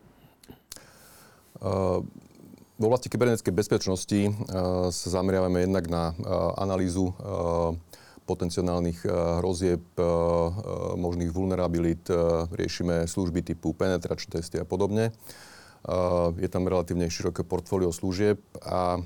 Uh, 1.59 2.03
v 2.79 2.83
oblasti 2.89 3.09
kybernetickej 3.09 3.53
bezpečnosti 3.53 4.19
uh, 4.29 4.89
sa 4.89 5.07
zameriavame 5.13 5.65
jednak 5.65 5.85
na 5.87 6.11
uh, 6.11 6.57
analýzu 6.57 7.13
uh, 7.13 7.77
potenciálnych 8.23 9.03
hrozieb, 9.43 9.83
možných 10.95 11.35
vulnerabilit, 11.35 12.07
riešime 12.55 13.03
služby 13.03 13.43
typu 13.43 13.75
penetračné 13.75 14.39
testy 14.39 14.55
a 14.55 14.63
podobne. 14.63 15.11
Je 16.39 16.47
tam 16.47 16.63
relatívne 16.63 17.11
široké 17.11 17.43
portfólio 17.43 17.91
služieb 17.91 18.39
a 18.63 19.03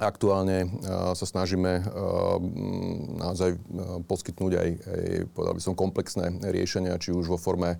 Aktuálne 0.00 0.72
sa 1.12 1.26
snažíme 1.28 1.84
naozaj 3.20 3.60
poskytnúť 4.08 4.52
aj, 4.56 4.68
aj, 4.88 5.04
povedal 5.36 5.52
by 5.52 5.60
som, 5.60 5.76
komplexné 5.76 6.32
riešenia, 6.48 6.96
či 6.96 7.12
už 7.12 7.28
vo 7.28 7.36
forme 7.36 7.76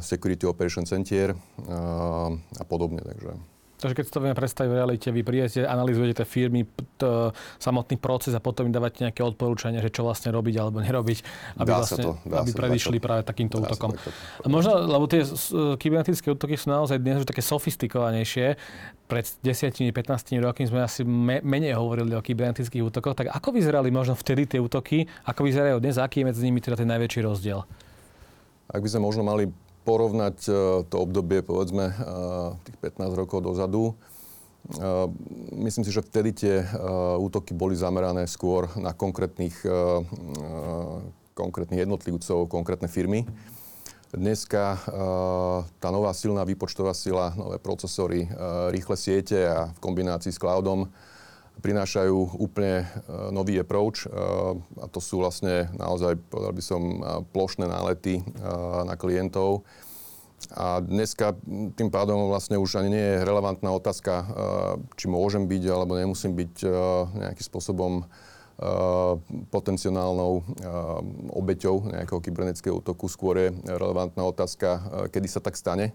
Security 0.00 0.48
Operation 0.48 0.88
Center 0.88 1.36
uh, 1.36 2.32
a 2.34 2.64
podobne. 2.64 3.04
Takže 3.04 3.36
Takže 3.78 3.94
keď 3.94 4.04
si 4.10 4.12
to 4.12 4.18
vieme 4.18 4.34
predstaviť 4.34 4.68
v 4.74 4.74
realite, 4.74 5.08
vy 5.14 5.22
prídete, 5.22 5.62
analýzujete 5.62 6.14
tie 6.22 6.26
firmy, 6.26 6.66
t- 6.66 7.30
samotný 7.62 7.94
proces 7.94 8.34
a 8.34 8.42
potom 8.42 8.66
im 8.66 8.74
dávate 8.74 9.06
nejaké 9.06 9.22
odporúčania, 9.22 9.78
že 9.78 9.94
čo 9.94 10.02
vlastne 10.02 10.34
robiť 10.34 10.54
alebo 10.58 10.82
nerobiť, 10.82 11.18
aby, 11.62 11.70
dá 11.70 11.78
vlastne, 11.78 12.02
to, 12.02 12.10
dá 12.26 12.42
aby 12.42 12.50
predišli 12.58 12.98
práve 12.98 13.22
takýmto 13.22 13.62
dá 13.62 13.70
útokom. 13.70 13.94
Možno, 14.50 14.82
lebo 14.82 15.06
tie 15.06 15.22
kybernetické 15.78 16.26
útoky 16.26 16.58
sú 16.58 16.74
naozaj 16.74 16.98
dnes 16.98 17.22
už 17.22 17.30
také 17.30 17.38
sofistikovanejšie. 17.38 18.58
Pred 19.06 19.24
10-15 19.46 19.94
rokmi 20.42 20.66
sme 20.66 20.82
asi 20.82 21.06
me- 21.06 21.40
menej 21.46 21.78
hovorili 21.78 22.18
o 22.18 22.20
kybernetických 22.20 22.82
útokoch. 22.82 23.14
Tak 23.14 23.30
ako 23.30 23.54
vyzerali 23.54 23.94
možno 23.94 24.18
vtedy 24.18 24.50
tie 24.50 24.58
útoky, 24.58 25.06
ako 25.22 25.46
vyzerajú 25.46 25.78
dnes, 25.78 26.02
aký 26.02 26.26
je 26.26 26.34
medzi 26.34 26.42
nimi 26.42 26.58
teda 26.58 26.74
ten 26.74 26.90
najväčší 26.90 27.22
rozdiel? 27.22 27.62
Ak 28.68 28.84
by 28.84 28.88
sme 28.92 29.08
možno 29.08 29.24
mali 29.24 29.48
porovnať 29.88 30.36
e, 30.44 30.50
to 30.92 30.96
obdobie, 31.00 31.40
povedzme, 31.40 31.88
e, 31.88 31.94
tých 32.68 32.76
15 32.84 33.16
rokov 33.16 33.40
dozadu, 33.40 33.84
e, 33.88 33.92
myslím 35.64 35.88
si, 35.88 35.92
že 35.92 36.04
vtedy 36.04 36.30
tie 36.36 36.54
útoky 37.16 37.56
boli 37.56 37.72
zamerané 37.72 38.28
skôr 38.28 38.68
na 38.76 38.92
konkrétnych, 38.92 39.56
konkrétnych 41.32 41.80
jednotlivcov, 41.88 42.52
konkrétne 42.52 42.92
firmy. 42.92 43.24
Dneska 44.08 44.80
tá 45.68 45.88
nová 45.92 46.16
silná 46.16 46.40
výpočtová 46.40 46.96
sila, 46.96 47.36
nové 47.36 47.60
procesory, 47.60 48.24
rýchle 48.72 48.96
siete 48.96 49.44
a 49.44 49.68
v 49.68 49.78
kombinácii 49.84 50.32
s 50.32 50.40
cloudom 50.40 50.88
prinášajú 51.58 52.38
úplne 52.38 52.86
nový 53.34 53.58
approach 53.58 54.06
a 54.78 54.86
to 54.90 55.02
sú 55.02 55.22
vlastne 55.22 55.66
naozaj, 55.74 56.14
povedal 56.30 56.54
by 56.54 56.62
som, 56.62 56.82
plošné 57.34 57.66
nálety 57.66 58.22
na 58.86 58.94
klientov. 58.94 59.66
A 60.54 60.78
dneska 60.78 61.34
tým 61.74 61.90
pádom 61.90 62.30
vlastne 62.30 62.62
už 62.62 62.78
ani 62.78 62.94
nie 62.94 63.06
je 63.18 63.26
relevantná 63.26 63.74
otázka, 63.74 64.22
či 64.94 65.10
môžem 65.10 65.50
byť 65.50 65.62
alebo 65.66 65.98
nemusím 65.98 66.38
byť 66.38 66.54
nejakým 67.18 67.46
spôsobom 67.46 68.06
potenciálnou 69.50 70.42
obeťou 71.34 71.90
nejakého 71.90 72.22
kybernetického 72.22 72.78
útoku. 72.78 73.10
Skôr 73.10 73.34
je 73.38 73.48
relevantná 73.66 74.22
otázka, 74.26 74.82
kedy 75.10 75.26
sa 75.26 75.42
tak 75.42 75.58
stane 75.58 75.94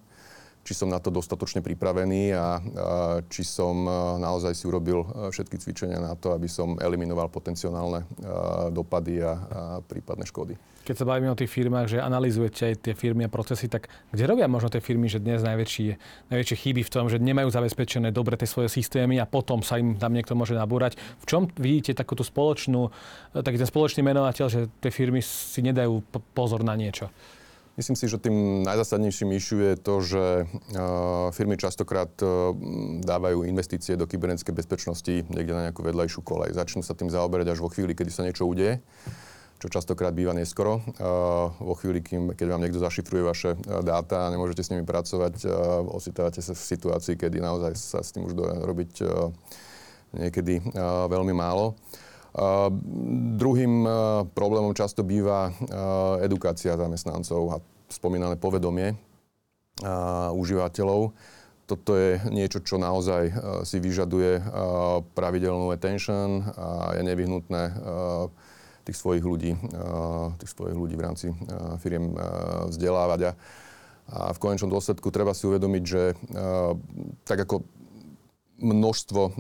či 0.64 0.74
som 0.74 0.88
na 0.88 0.98
to 0.98 1.12
dostatočne 1.12 1.60
pripravený 1.60 2.32
a, 2.32 2.64
či 3.28 3.44
som 3.44 3.84
naozaj 4.18 4.56
si 4.56 4.64
urobil 4.66 5.04
všetky 5.30 5.60
cvičenia 5.60 6.00
na 6.00 6.16
to, 6.16 6.32
aby 6.32 6.48
som 6.48 6.80
eliminoval 6.80 7.28
potenciálne 7.28 8.08
dopady 8.72 9.20
a, 9.22 9.36
prípadné 9.84 10.24
škody. 10.24 10.56
Keď 10.84 11.00
sa 11.00 11.08
bavíme 11.08 11.32
o 11.32 11.40
tých 11.40 11.48
firmách, 11.48 11.96
že 11.96 12.04
analýzujete 12.04 12.68
aj 12.68 12.76
tie 12.84 12.92
firmy 12.92 13.24
a 13.24 13.32
procesy, 13.32 13.72
tak 13.72 13.88
kde 14.12 14.28
robia 14.28 14.52
možno 14.52 14.68
tie 14.68 14.84
firmy, 14.84 15.08
že 15.08 15.24
dnes 15.24 15.40
najväčšie, 15.40 15.96
najväčšie 16.28 16.58
chyby 16.60 16.84
v 16.84 16.92
tom, 16.92 17.08
že 17.08 17.24
nemajú 17.24 17.48
zabezpečené 17.56 18.12
dobre 18.12 18.36
tie 18.36 18.52
svoje 18.52 18.68
systémy 18.68 19.16
a 19.16 19.24
potom 19.24 19.64
sa 19.64 19.80
im 19.80 19.96
tam 19.96 20.12
niekto 20.12 20.36
môže 20.36 20.60
nabúrať. 20.60 21.00
V 21.24 21.26
čom 21.28 21.48
vidíte 21.56 21.96
takúto 21.96 22.28
spoločnú, 22.28 22.92
taký 23.32 23.64
ten 23.64 23.70
spoločný 23.72 24.04
menovateľ, 24.04 24.46
že 24.52 24.68
tie 24.84 24.92
firmy 24.92 25.24
si 25.24 25.64
nedajú 25.64 26.04
pozor 26.36 26.68
na 26.68 26.76
niečo? 26.76 27.08
Myslím 27.74 27.98
si, 27.98 28.06
že 28.06 28.22
tým 28.22 28.62
najzásadnejším 28.62 29.34
issue 29.34 29.74
je 29.74 29.76
to, 29.82 29.96
že 30.06 30.24
firmy 31.34 31.58
častokrát 31.58 32.14
dávajú 33.02 33.50
investície 33.50 33.98
do 33.98 34.06
kybernetickej 34.06 34.54
bezpečnosti 34.54 35.26
niekde 35.26 35.58
na 35.58 35.70
nejakú 35.70 35.82
vedľajšiu 35.82 36.22
kolej. 36.22 36.54
Začnú 36.54 36.86
sa 36.86 36.94
tým 36.94 37.10
zaoberať 37.10 37.58
až 37.58 37.66
vo 37.66 37.74
chvíli, 37.74 37.98
kedy 37.98 38.12
sa 38.14 38.22
niečo 38.22 38.46
udeje 38.46 38.78
čo 39.64 39.80
častokrát 39.80 40.12
býva 40.12 40.36
neskoro. 40.36 40.84
vo 41.56 41.76
chvíli, 41.80 42.04
keď 42.04 42.48
vám 42.52 42.68
niekto 42.68 42.84
zašifruje 42.84 43.24
vaše 43.24 43.56
dáta 43.64 44.28
a 44.28 44.32
nemôžete 44.36 44.60
s 44.60 44.76
nimi 44.76 44.84
pracovať, 44.84 45.48
ocitávate 45.88 46.44
sa 46.44 46.52
v 46.52 46.60
situácii, 46.60 47.16
kedy 47.16 47.40
naozaj 47.40 47.72
sa 47.80 48.04
s 48.04 48.12
tým 48.12 48.28
už 48.28 48.36
dá 48.36 48.60
robiť 48.60 49.08
niekedy 50.20 50.68
veľmi 51.08 51.32
málo. 51.32 51.80
Uh, 52.34 52.74
druhým 53.38 53.86
uh, 53.86 54.26
problémom 54.34 54.74
často 54.74 55.06
býva 55.06 55.54
uh, 55.54 56.18
edukácia 56.26 56.74
zamestnancov 56.74 57.42
a 57.54 57.56
spomínané 57.94 58.42
povedomie 58.42 58.98
užívateľov. 60.34 61.14
Toto 61.66 61.98
je 61.98 62.22
niečo, 62.30 62.62
čo 62.62 62.78
naozaj 62.78 63.34
si 63.66 63.82
vyžaduje 63.82 64.38
pravidelnú 65.18 65.74
attention 65.74 66.46
a 66.54 66.94
je 66.94 67.02
nevyhnutné 67.02 67.74
tých 68.86 68.98
svojich 68.98 69.26
ľudí, 69.26 69.58
tých 70.38 70.52
svojich 70.54 70.78
ľudí 70.78 70.94
v 70.94 71.06
rámci 71.06 71.34
firiem 71.82 72.14
vzdelávať. 72.70 73.34
A 74.14 74.30
v 74.30 74.42
konečnom 74.42 74.70
dôsledku 74.70 75.10
treba 75.10 75.34
si 75.34 75.50
uvedomiť, 75.50 75.84
že 75.86 76.14
tak 77.26 77.50
ako 77.50 77.66
množstvo 78.64 79.22
uh, 79.22 79.34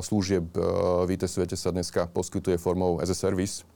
služieb 0.00 0.48
uh, 0.56 1.04
v 1.04 1.20
IT 1.20 1.28
svete 1.28 1.54
sa 1.54 1.68
dneska 1.68 2.08
poskytuje 2.08 2.56
formou 2.56 2.98
as 3.04 3.12
a 3.12 3.16
service. 3.16 3.68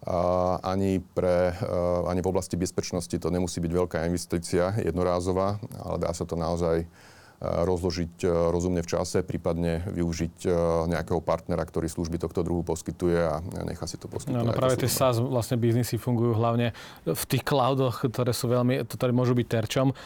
Uh, 0.00 0.56
ani, 0.64 1.00
pre, 1.00 1.52
uh, 1.56 2.08
ani 2.08 2.20
v 2.20 2.28
oblasti 2.28 2.56
bezpečnosti 2.56 3.12
to 3.12 3.28
nemusí 3.32 3.60
byť 3.60 3.72
veľká 3.72 3.98
investícia, 4.04 4.76
jednorázová, 4.80 5.60
ale 5.80 5.96
dá 6.00 6.12
sa 6.12 6.28
to 6.28 6.36
naozaj 6.36 6.84
rozložiť 7.40 8.28
rozumne 8.52 8.84
v 8.84 8.90
čase, 9.00 9.24
prípadne 9.24 9.80
využiť 9.88 10.44
nejakého 10.92 11.24
partnera, 11.24 11.64
ktorý 11.64 11.88
služby 11.88 12.20
tohto 12.20 12.44
druhu 12.44 12.60
poskytuje 12.60 13.16
a 13.16 13.40
nechá 13.64 13.88
si 13.88 13.96
to 13.96 14.12
poskytovať. 14.12 14.44
No, 14.44 14.52
no 14.52 14.52
práve 14.52 14.76
tie 14.76 14.92
SaaS 14.92 15.24
vlastne 15.24 15.56
biznisy 15.56 15.96
fungujú 15.96 16.36
hlavne 16.36 16.76
v 17.08 17.24
tých 17.24 17.40
cloudoch, 17.40 18.04
ktoré 18.04 18.36
sú 18.36 18.52
veľmi, 18.52 18.84
ktoré 18.84 19.16
môžu 19.16 19.32
byť 19.32 19.46
terčom. 19.48 19.96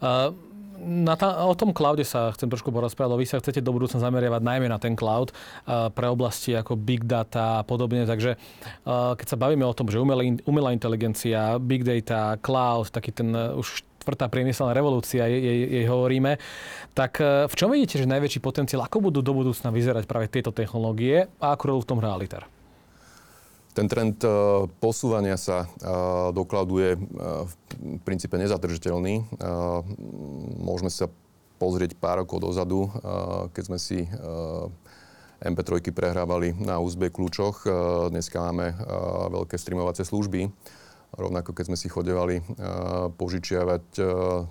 Uh, 0.00 0.32
na 0.78 1.18
ta, 1.18 1.44
o 1.44 1.54
tom 1.58 1.74
cloude 1.74 2.06
sa 2.06 2.30
chcem 2.32 2.46
trošku 2.46 2.70
porozprávať, 2.70 3.10
lebo 3.10 3.22
vy 3.22 3.28
sa 3.28 3.42
chcete 3.42 3.58
do 3.58 3.74
budúcna 3.74 3.98
zameriavať 3.98 4.42
najmä 4.42 4.66
na 4.70 4.78
ten 4.78 4.94
cloud 4.94 5.34
uh, 5.34 5.90
pre 5.90 6.06
oblasti 6.06 6.54
ako 6.54 6.78
big 6.78 7.04
data 7.04 7.60
a 7.60 7.66
podobne. 7.66 8.06
Takže 8.06 8.38
uh, 8.38 9.18
keď 9.18 9.26
sa 9.26 9.36
bavíme 9.36 9.66
o 9.66 9.74
tom, 9.74 9.90
že 9.90 9.98
umelá, 9.98 10.22
umelá 10.46 10.70
inteligencia, 10.70 11.58
big 11.58 11.82
data, 11.82 12.38
cloud, 12.38 12.94
taký 12.94 13.10
ten 13.10 13.34
uh, 13.34 13.58
už 13.58 13.82
štvrtá 14.08 14.30
priemyselná 14.32 14.72
revolúcia, 14.72 15.28
jej, 15.28 15.68
jej, 15.68 15.84
hovoríme, 15.84 16.40
tak 16.96 17.20
v 17.20 17.52
čom 17.52 17.68
vidíte, 17.68 18.00
že 18.00 18.08
najväčší 18.08 18.40
potenciál, 18.40 18.80
ako 18.80 19.04
budú 19.04 19.20
do 19.20 19.36
budúcna 19.36 19.68
vyzerať 19.68 20.08
práve 20.08 20.32
tieto 20.32 20.48
technológie 20.48 21.28
a 21.36 21.52
ako 21.52 21.64
rolu 21.68 21.80
v 21.84 21.88
tom 21.92 22.00
hrá 22.00 22.16
Aliter? 22.16 22.48
Ten 23.76 23.84
trend 23.84 24.16
eh, 24.24 24.32
posúvania 24.80 25.36
sa 25.36 25.68
do 26.32 26.42
cloudu 26.48 26.80
je 26.80 26.90
v 27.78 28.02
princípe 28.02 28.34
nezadržiteľný. 28.34 29.22
Môžeme 30.58 30.90
sa 30.90 31.06
pozrieť 31.62 31.94
pár 31.98 32.26
rokov 32.26 32.42
dozadu, 32.42 32.90
keď 33.54 33.62
sme 33.62 33.78
si 33.78 34.06
MP3 35.38 35.94
prehrávali 35.94 36.50
na 36.58 36.82
USB 36.82 37.14
kľúčoch. 37.14 37.62
Dneska 38.10 38.42
máme 38.42 38.74
veľké 39.30 39.54
streamovacie 39.54 40.02
služby. 40.02 40.50
Rovnako 41.08 41.56
keď 41.56 41.64
sme 41.72 41.78
si 41.78 41.88
chodevali 41.88 42.42
požičiavať 43.16 43.84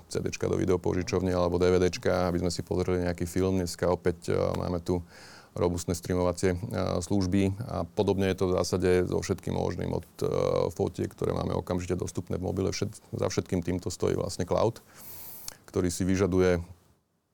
CD 0.10 0.26
do 0.32 0.58
videopožičovne 0.58 1.30
alebo 1.30 1.62
DVD, 1.62 1.86
aby 2.32 2.38
sme 2.42 2.50
si 2.50 2.66
pozreli 2.66 3.06
nejaký 3.06 3.30
film. 3.30 3.62
Dneska 3.62 3.92
opäť 3.92 4.34
máme 4.58 4.80
tu 4.82 5.04
robustné 5.58 5.98
streamovacie 5.98 6.54
služby 7.02 7.58
a 7.66 7.84
podobne 7.98 8.30
je 8.30 8.38
to 8.38 8.46
v 8.48 8.56
zásade 8.62 8.90
so 9.10 9.18
všetkým 9.20 9.58
možným 9.58 9.90
od 9.98 10.06
fotiek, 10.72 11.10
ktoré 11.10 11.34
máme 11.34 11.58
okamžite 11.58 11.98
dostupné 11.98 12.38
v 12.38 12.46
mobile. 12.46 12.70
Všet, 12.70 12.94
za 12.94 13.28
všetkým 13.28 13.66
týmto 13.66 13.90
stojí 13.90 14.14
vlastne 14.14 14.46
cloud, 14.46 14.86
ktorý 15.66 15.90
si 15.90 16.06
vyžaduje 16.06 16.62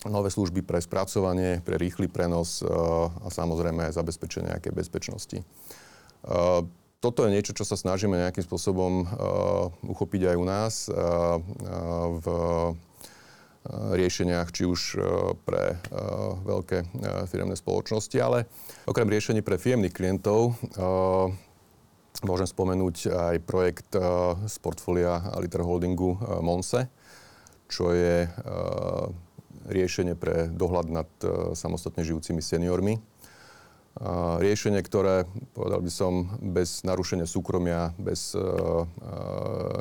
nové 0.08 0.30
služby 0.32 0.64
pre 0.64 0.80
spracovanie, 0.84 1.64
pre 1.64 1.76
rýchly 1.80 2.08
prenos 2.08 2.64
a 2.64 3.28
samozrejme 3.28 3.92
zabezpečenie 3.92 4.56
nejakej 4.56 4.74
bezpečnosti. 4.76 5.38
Toto 7.04 7.20
je 7.28 7.36
niečo, 7.36 7.52
čo 7.52 7.68
sa 7.68 7.76
snažíme 7.76 8.16
nejakým 8.16 8.48
spôsobom 8.48 9.04
uchopiť 9.84 10.22
aj 10.32 10.36
u 10.40 10.46
nás 10.48 10.74
v 12.24 12.28
riešeniach, 13.72 14.52
či 14.52 14.68
už 14.68 14.82
eh, 14.96 15.02
pre 15.48 15.76
eh, 15.76 15.80
veľké 16.44 16.78
firemné 17.32 17.56
spoločnosti, 17.56 18.18
ale 18.20 18.46
okrem 18.84 19.08
riešení 19.08 19.40
pre 19.40 19.56
firmných 19.56 19.96
klientov 19.96 20.56
môžem 22.24 22.48
spomenúť 22.48 23.12
aj 23.12 23.36
projekt 23.44 23.92
z 24.48 24.56
portfólia 24.64 25.20
Liter 25.44 25.60
Holdingu 25.60 26.16
Monse, 26.40 26.88
čo 27.68 27.92
je 27.92 28.24
riešenie 29.68 30.16
pre 30.16 30.48
dohľad 30.48 30.88
nad 30.88 31.10
samostatne 31.52 32.06
žijúcimi 32.06 32.40
seniormi. 32.40 32.96
Riešenie, 34.40 34.80
ktoré, 34.88 35.28
povedal 35.52 35.84
by 35.84 35.92
som, 35.92 36.32
bez 36.40 36.86
narušenia 36.88 37.28
súkromia, 37.28 37.92
bez 38.00 38.38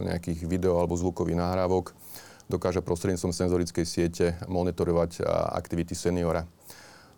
nejakých 0.02 0.42
video 0.48 0.82
alebo 0.82 0.98
zvukových 0.98 1.38
nahrávok, 1.38 1.94
dokáže 2.52 2.84
prostredníctvom 2.84 3.32
senzorickej 3.32 3.86
siete 3.88 4.26
monitorovať 4.44 5.24
aktivity 5.56 5.96
seniora. 5.96 6.44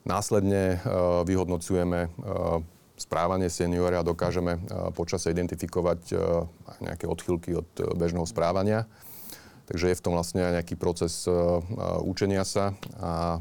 Následne 0.06 0.78
vyhodnocujeme 1.26 2.14
správanie 2.94 3.50
seniora 3.50 4.00
a 4.00 4.06
dokážeme 4.06 4.62
počase 4.94 5.34
identifikovať 5.34 6.14
nejaké 6.78 7.10
odchylky 7.10 7.58
od 7.58 7.66
bežného 7.98 8.22
správania. 8.30 8.86
Takže 9.64 9.90
je 9.90 9.96
v 9.96 10.04
tom 10.04 10.12
vlastne 10.12 10.44
aj 10.44 10.60
nejaký 10.60 10.76
proces 10.76 11.24
učenia 12.04 12.44
sa 12.44 12.76
a 13.00 13.40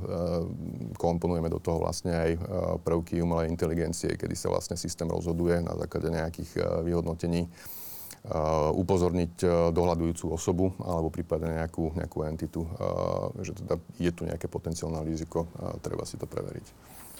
komponujeme 0.95 1.51
do 1.51 1.59
toho 1.59 1.83
vlastne 1.83 2.15
aj 2.15 2.31
prvky 2.79 3.19
umelej 3.19 3.51
inteligencie, 3.51 4.15
kedy 4.15 4.31
sa 4.31 4.47
vlastne 4.47 4.79
systém 4.79 5.11
rozhoduje 5.11 5.59
na 5.59 5.75
základe 5.75 6.07
nejakých 6.07 6.81
vyhodnotení 6.87 7.51
upozorniť 8.71 9.33
uh, 9.43 9.51
dohľadujúcu 9.75 10.25
osobu 10.31 10.71
alebo 10.79 11.11
prípadne 11.11 11.59
nejakú, 11.59 11.91
nejakú 11.91 12.17
entitu, 12.23 12.63
uh, 12.63 13.27
že 13.43 13.51
teda 13.51 13.75
je 13.99 14.11
tu 14.15 14.23
nejaké 14.23 14.47
potenciálne 14.47 15.03
riziko 15.03 15.51
treba 15.83 16.07
si 16.07 16.15
to 16.15 16.23
preveriť. 16.23 16.67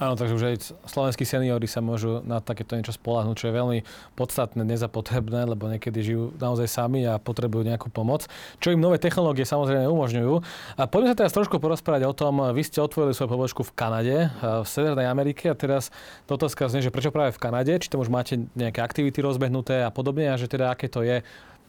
Áno, 0.02 0.18
takže 0.18 0.34
už 0.34 0.44
aj 0.50 0.56
slovenskí 0.90 1.22
seniori 1.22 1.70
sa 1.70 1.78
môžu 1.78 2.26
na 2.26 2.42
takéto 2.42 2.74
niečo 2.74 2.98
spolahnúť, 2.98 3.38
čo 3.38 3.46
je 3.46 3.54
veľmi 3.54 3.80
podstatné, 4.18 4.66
nezapotrebné, 4.66 5.46
lebo 5.46 5.70
niekedy 5.70 6.02
žijú 6.02 6.34
naozaj 6.42 6.66
sami 6.66 7.06
a 7.06 7.22
potrebujú 7.22 7.62
nejakú 7.62 7.94
pomoc, 7.94 8.26
čo 8.58 8.74
im 8.74 8.82
nové 8.82 8.98
technológie 8.98 9.46
samozrejme 9.46 9.86
umožňujú. 9.86 10.34
A 10.82 10.90
poďme 10.90 11.14
sa 11.14 11.18
teraz 11.22 11.38
trošku 11.38 11.62
porozprávať 11.62 12.10
o 12.10 12.14
tom, 12.18 12.42
vy 12.42 12.66
ste 12.66 12.82
otvorili 12.82 13.14
svoju 13.14 13.38
pobočku 13.38 13.62
v 13.62 13.72
Kanade, 13.78 14.18
v 14.42 14.66
Severnej 14.66 15.06
Amerike 15.06 15.54
a 15.54 15.56
teraz 15.56 15.94
otázka 16.26 16.74
znie, 16.74 16.82
že 16.82 16.90
prečo 16.90 17.14
práve 17.14 17.30
v 17.30 17.42
Kanade, 17.46 17.78
či 17.78 17.86
tam 17.86 18.02
už 18.02 18.10
máte 18.10 18.42
nejaké 18.58 18.82
aktivity 18.82 19.22
rozbehnuté 19.22 19.86
a 19.86 19.94
podobne 19.94 20.26
a 20.34 20.42
že 20.42 20.50
teda 20.50 20.74
aké 20.74 20.90
to 20.90 21.06
je, 21.06 21.22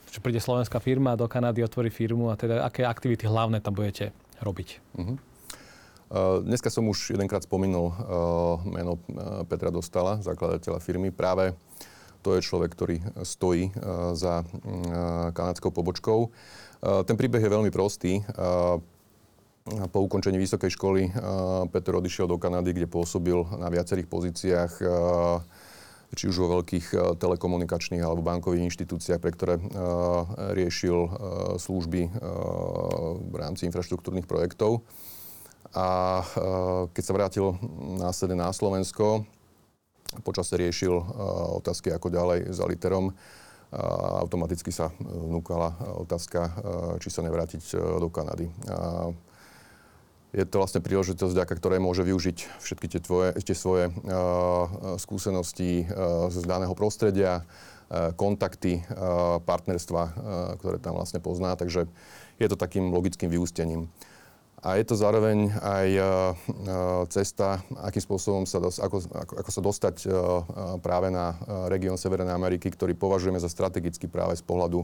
že 0.09 0.25
príde 0.25 0.41
slovenská 0.41 0.81
firma 0.81 1.13
do 1.13 1.29
Kanady, 1.29 1.61
otvorí 1.61 1.93
firmu 1.93 2.33
a 2.33 2.41
teda 2.41 2.65
aké 2.65 2.89
aktivity 2.89 3.29
hlavné 3.29 3.61
tam 3.61 3.77
budete 3.77 4.17
robiť. 4.41 4.81
Uh-huh. 4.97 5.21
Dneska 6.47 6.71
som 6.71 6.87
už 6.87 7.11
jedenkrát 7.11 7.43
spomínal 7.43 7.91
meno 8.63 9.03
Petra 9.51 9.75
Dostala, 9.75 10.23
zakladateľa 10.23 10.79
firmy. 10.79 11.11
Práve 11.11 11.59
to 12.23 12.39
je 12.39 12.47
človek, 12.47 12.71
ktorý 12.71 13.03
stojí 13.27 13.75
za 14.15 14.47
kanadskou 15.35 15.75
pobočkou. 15.75 16.31
Ten 17.03 17.19
príbeh 17.19 17.43
je 17.43 17.51
veľmi 17.51 17.75
prostý. 17.75 18.23
Po 19.67 19.99
ukončení 20.07 20.39
vysokej 20.39 20.79
školy 20.79 21.11
Peter 21.75 21.99
odišiel 21.99 22.31
do 22.31 22.39
Kanady, 22.39 22.79
kde 22.79 22.87
pôsobil 22.87 23.43
na 23.59 23.67
viacerých 23.67 24.07
pozíciách 24.07 24.73
či 26.15 26.25
už 26.31 26.37
vo 26.47 26.63
veľkých 26.63 27.19
telekomunikačných 27.19 28.07
alebo 28.07 28.23
bankových 28.23 28.71
inštitúciách, 28.71 29.19
pre 29.19 29.35
ktoré 29.35 29.59
riešil 30.55 31.11
služby 31.59 32.03
v 33.19 33.35
rámci 33.35 33.67
infraštruktúrnych 33.67 34.31
projektov. 34.31 34.87
A 35.75 35.87
e, 36.23 36.25
keď 36.95 37.03
sa 37.03 37.17
vrátil 37.19 37.47
následne 37.99 38.39
na 38.39 38.55
Slovensko, 38.55 39.27
počase 40.23 40.55
riešil 40.55 40.95
e, 40.95 41.05
otázky 41.59 41.91
ako 41.91 42.15
ďalej 42.15 42.55
za 42.55 42.65
literom, 42.65 43.11
a 43.75 44.23
automaticky 44.23 44.71
sa 44.71 44.95
vnúkala 45.03 45.75
otázka, 45.99 46.41
e, 46.47 46.51
či 47.03 47.11
sa 47.11 47.27
nevrátiť 47.27 47.75
do 47.99 48.07
Kanady. 48.07 48.47
Je 50.31 50.47
to 50.47 50.63
vlastne 50.63 50.79
príležitosť, 50.79 51.35
vďaka 51.35 51.55
ktorej 51.59 51.83
môže 51.83 52.07
využiť 52.07 52.63
všetky 52.63 52.87
tie, 52.91 53.01
tvoje, 53.03 53.35
tie 53.39 53.55
svoje 53.55 53.87
skúsenosti 54.99 55.87
z 56.27 56.37
daného 56.43 56.75
prostredia, 56.75 57.47
kontakty, 58.19 58.83
partnerstva, 59.47 60.03
ktoré 60.59 60.83
tam 60.83 60.99
vlastne 60.99 61.23
pozná. 61.23 61.55
Takže 61.55 61.87
je 62.43 62.47
to 62.51 62.59
takým 62.59 62.91
logickým 62.91 63.31
vyústením. 63.31 63.87
A 64.65 64.81
je 64.81 64.85
to 64.89 64.97
zároveň 64.97 65.53
aj 65.61 65.89
e, 65.93 66.01
e, 66.01 66.05
cesta, 67.13 67.61
akým 67.85 68.01
spôsobom 68.01 68.49
sa, 68.49 68.65
dos, 68.65 68.81
ako, 68.81 69.05
ako, 69.13 69.33
ako 69.45 69.51
sa 69.53 69.61
dostať 69.61 69.97
e, 70.01 70.07
práve 70.81 71.13
na 71.13 71.37
región 71.69 72.01
Severnej 72.01 72.33
Ameriky, 72.33 72.73
ktorý 72.73 72.97
považujeme 72.97 73.37
za 73.37 73.53
strategický 73.53 74.09
práve 74.09 74.41
z 74.41 74.41
pohľadu 74.41 74.81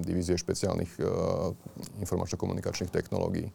divízie 0.00 0.40
špeciálnych 0.40 0.96
informačno-komunikačných 2.00 2.88
technológií. 2.88 3.52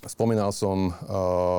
Spomínal 0.00 0.54
som 0.54 0.94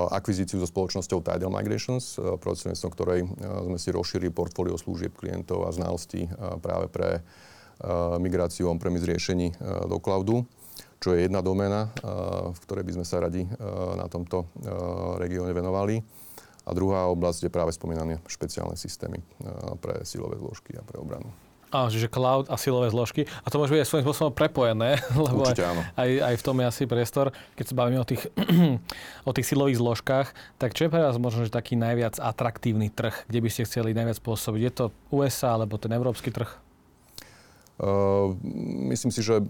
akvizíciu 0.09 0.57
so 0.57 0.67
spoločnosťou 0.69 1.19
Tidal 1.19 1.51
Migrations, 1.51 2.15
prostredníctvom 2.17 2.91
ktorej 2.95 3.19
sme 3.41 3.77
si 3.77 3.89
rozšírili 3.91 4.31
portfólio 4.31 4.79
služieb 4.79 5.13
klientov 5.19 5.67
a 5.67 5.75
znalostí 5.75 6.31
práve 6.63 6.87
pre 6.89 7.09
migráciu 8.21 8.71
on-premise 8.71 9.05
riešení 9.05 9.57
do 9.89 9.97
cloudu 9.99 10.47
čo 11.01 11.17
je 11.17 11.25
jedna 11.25 11.41
doména, 11.41 11.89
v 12.53 12.59
ktorej 12.61 12.85
by 12.85 13.01
sme 13.01 13.05
sa 13.09 13.17
radi 13.25 13.49
na 13.97 14.05
tomto 14.05 14.45
regióne 15.17 15.49
venovali. 15.49 15.97
A 16.61 16.77
druhá 16.77 17.09
oblasť 17.09 17.49
je 17.49 17.51
práve 17.51 17.73
spomínané 17.73 18.21
špeciálne 18.29 18.77
systémy 18.77 19.17
pre 19.81 20.05
silové 20.05 20.37
zložky 20.37 20.77
a 20.77 20.85
pre 20.85 21.01
obranu. 21.01 21.33
Áno, 21.71 21.87
čiže 21.87 22.11
cloud 22.11 22.51
a 22.51 22.59
silové 22.59 22.91
zložky. 22.91 23.23
A 23.41 23.47
to 23.47 23.55
môže 23.55 23.71
byť 23.71 23.81
aj 23.81 23.87
svojím 23.87 24.05
spôsobom 24.11 24.35
prepojené, 24.35 24.99
lebo 25.31 25.47
Určite, 25.47 25.63
áno. 25.63 25.81
Aj, 25.95 26.09
aj 26.11 26.35
v 26.35 26.43
tom 26.43 26.59
je 26.59 26.65
asi 26.67 26.83
priestor. 26.83 27.31
Keď 27.55 27.65
sa 27.71 27.75
bavíme 27.79 28.03
o 28.03 28.05
tých, 28.05 28.27
o 29.29 29.31
tých 29.31 29.47
silových 29.47 29.79
zložkách, 29.79 30.27
tak 30.59 30.75
čo 30.75 30.85
je 30.85 30.91
pre 30.91 30.99
vás 30.99 31.15
možno 31.15 31.47
že 31.47 31.55
taký 31.55 31.79
najviac 31.79 32.19
atraktívny 32.19 32.91
trh, 32.91 33.23
kde 33.31 33.39
by 33.39 33.49
ste 33.49 33.63
chceli 33.63 33.95
najviac 33.95 34.19
pôsobiť? 34.19 34.61
Je 34.67 34.73
to 34.75 34.85
USA 35.15 35.55
alebo 35.55 35.79
ten 35.79 35.95
európsky 35.95 36.27
trh? 36.27 36.51
Uh, 37.81 38.37
myslím 38.93 39.09
si, 39.09 39.25
že 39.25 39.41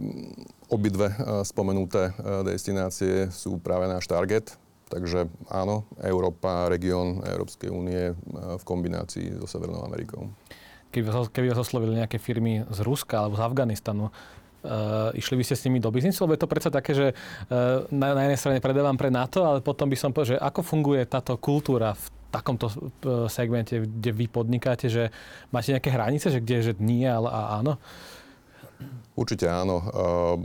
obidve 0.72 1.12
uh, 1.12 1.44
spomenuté 1.44 2.16
uh, 2.16 2.48
destinácie 2.48 3.28
sú 3.28 3.60
práve 3.60 3.92
náš 3.92 4.08
target. 4.08 4.56
Takže 4.88 5.28
áno, 5.52 5.84
Európa, 6.00 6.72
región 6.72 7.24
Európskej 7.24 7.72
únie 7.72 8.12
v 8.32 8.64
kombinácii 8.64 9.40
so 9.40 9.48
Severnou 9.48 9.84
Amerikou. 9.88 10.32
Keby 10.92 11.08
vás, 11.08 11.28
keby 11.32 11.48
vás 11.52 11.64
oslovili 11.64 12.00
nejaké 12.00 12.20
firmy 12.20 12.68
z 12.68 12.80
Ruska 12.84 13.24
alebo 13.24 13.36
z 13.36 13.44
Afganistanu, 13.44 14.08
Uh, 14.62 15.10
išli 15.18 15.42
by 15.42 15.44
ste 15.50 15.58
s 15.58 15.66
nimi 15.66 15.82
do 15.82 15.90
biznisu? 15.90 16.22
Lebo 16.22 16.38
je 16.38 16.46
to 16.46 16.52
predsa 16.54 16.70
také, 16.70 16.94
že 16.94 17.18
uh, 17.18 17.82
na, 17.90 18.14
na 18.14 18.30
jednej 18.30 18.38
strane 18.38 18.60
predávam 18.62 18.94
pre 18.94 19.10
NATO, 19.10 19.42
ale 19.42 19.58
potom 19.58 19.90
by 19.90 19.98
som 19.98 20.14
povedal, 20.14 20.38
že 20.38 20.44
ako 20.46 20.62
funguje 20.62 21.02
táto 21.10 21.34
kultúra 21.42 21.98
v 21.98 22.06
takomto 22.30 22.70
segmente, 23.26 23.82
kde 23.82 24.12
vy 24.14 24.30
podnikáte, 24.30 24.86
že 24.86 25.10
máte 25.50 25.74
nejaké 25.74 25.90
hranice, 25.90 26.30
že 26.30 26.46
kde, 26.46 26.58
že 26.62 26.74
nie, 26.78 27.10
ale 27.10 27.34
a 27.34 27.58
áno? 27.58 27.82
Určite 29.12 29.52
áno. 29.52 29.78
Uh, 29.78 30.36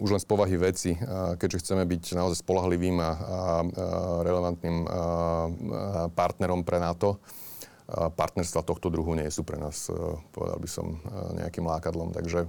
už 0.00 0.16
len 0.16 0.22
z 0.22 0.26
povahy 0.26 0.56
veci, 0.56 0.96
keďže 1.38 1.60
chceme 1.60 1.84
byť 1.84 2.16
naozaj 2.16 2.40
spolahlivým 2.40 2.96
a, 2.98 3.10
relevantným 4.24 4.88
partnerom 6.16 6.64
pre 6.64 6.80
NATO, 6.80 7.20
partnerstva 7.92 8.64
tohto 8.64 8.88
druhu 8.88 9.12
nie 9.12 9.28
sú 9.28 9.44
pre 9.44 9.60
nás, 9.60 9.92
uh, 9.92 10.16
povedal 10.32 10.56
by 10.56 10.68
som, 10.68 10.86
uh, 11.04 11.36
nejakým 11.36 11.68
lákadlom. 11.68 12.16
Takže 12.16 12.48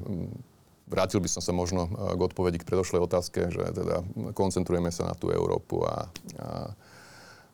vrátil 0.87 1.19
by 1.19 1.27
som 1.27 1.43
sa 1.43 1.51
možno 1.51 1.91
k 1.91 2.19
odpovedi 2.23 2.55
k 2.61 2.67
predošlej 2.71 3.03
otázke, 3.03 3.51
že 3.51 3.63
teda 3.75 4.05
koncentrujeme 4.31 4.95
sa 4.95 5.11
na 5.11 5.15
tú 5.17 5.27
Európu 5.33 5.83
a, 5.83 6.07
a 6.39 6.71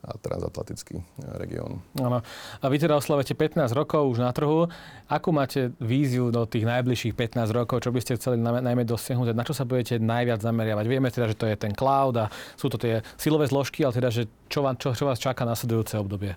a 0.01 0.17
transatlantický 0.17 1.05
región. 1.37 1.85
Áno. 2.01 2.25
A 2.57 2.65
vy 2.65 2.77
teda 2.81 2.97
oslavete 2.97 3.37
15 3.37 3.69
rokov 3.77 4.17
už 4.17 4.17
na 4.17 4.33
trhu. 4.33 4.65
Akú 5.05 5.29
máte 5.29 5.69
víziu 5.77 6.33
do 6.33 6.41
tých 6.49 6.65
najbližších 6.65 7.13
15 7.13 7.53
rokov? 7.53 7.85
Čo 7.85 7.93
by 7.93 7.99
ste 8.01 8.17
chceli 8.17 8.41
najmä 8.41 8.81
dosiahnuť? 8.81 9.37
Na 9.37 9.45
čo 9.45 9.53
sa 9.53 9.61
budete 9.61 10.01
najviac 10.01 10.41
zameriavať? 10.41 10.85
Vieme 10.89 11.13
teda, 11.13 11.29
že 11.29 11.37
to 11.37 11.45
je 11.45 11.53
ten 11.53 11.77
cloud 11.77 12.17
a 12.17 12.25
sú 12.57 12.73
to 12.73 12.81
tie 12.81 13.05
silové 13.21 13.45
zložky, 13.45 13.85
ale 13.85 13.93
teda, 13.93 14.09
že 14.09 14.25
čo, 14.49 14.65
vám, 14.65 14.73
čo, 14.81 14.97
čo 14.97 15.05
vás 15.05 15.21
čaká 15.21 15.45
nasledujúce 15.45 15.93
obdobie? 16.01 16.33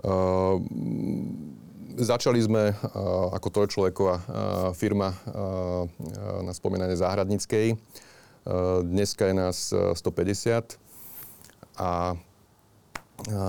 Uh, 0.00 0.62
začali 2.00 2.40
sme 2.40 2.72
uh, 2.72 3.36
ako 3.36 3.48
trojčloveková 3.52 4.16
uh, 4.16 4.24
firma 4.72 5.12
uh, 5.12 5.84
na 6.40 6.56
spomínanie 6.56 6.96
záhradníckej. 6.96 7.76
Dneska 8.80 9.28
je 9.28 9.34
nás 9.36 9.76
150 9.76 10.87
a 11.78 12.18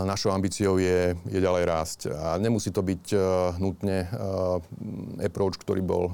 našou 0.05 0.33
ambíciou 0.33 0.81
je, 0.81 1.13
je 1.29 1.39
ďalej 1.39 1.63
rásť. 1.65 1.99
A 2.09 2.41
nemusí 2.41 2.73
to 2.73 2.81
byť 2.81 3.03
uh, 3.13 3.21
nutne 3.61 4.09
uh, 4.09 4.57
approach, 5.21 5.61
ktorý 5.61 5.85
bol 5.85 6.03
uh, 6.09 6.13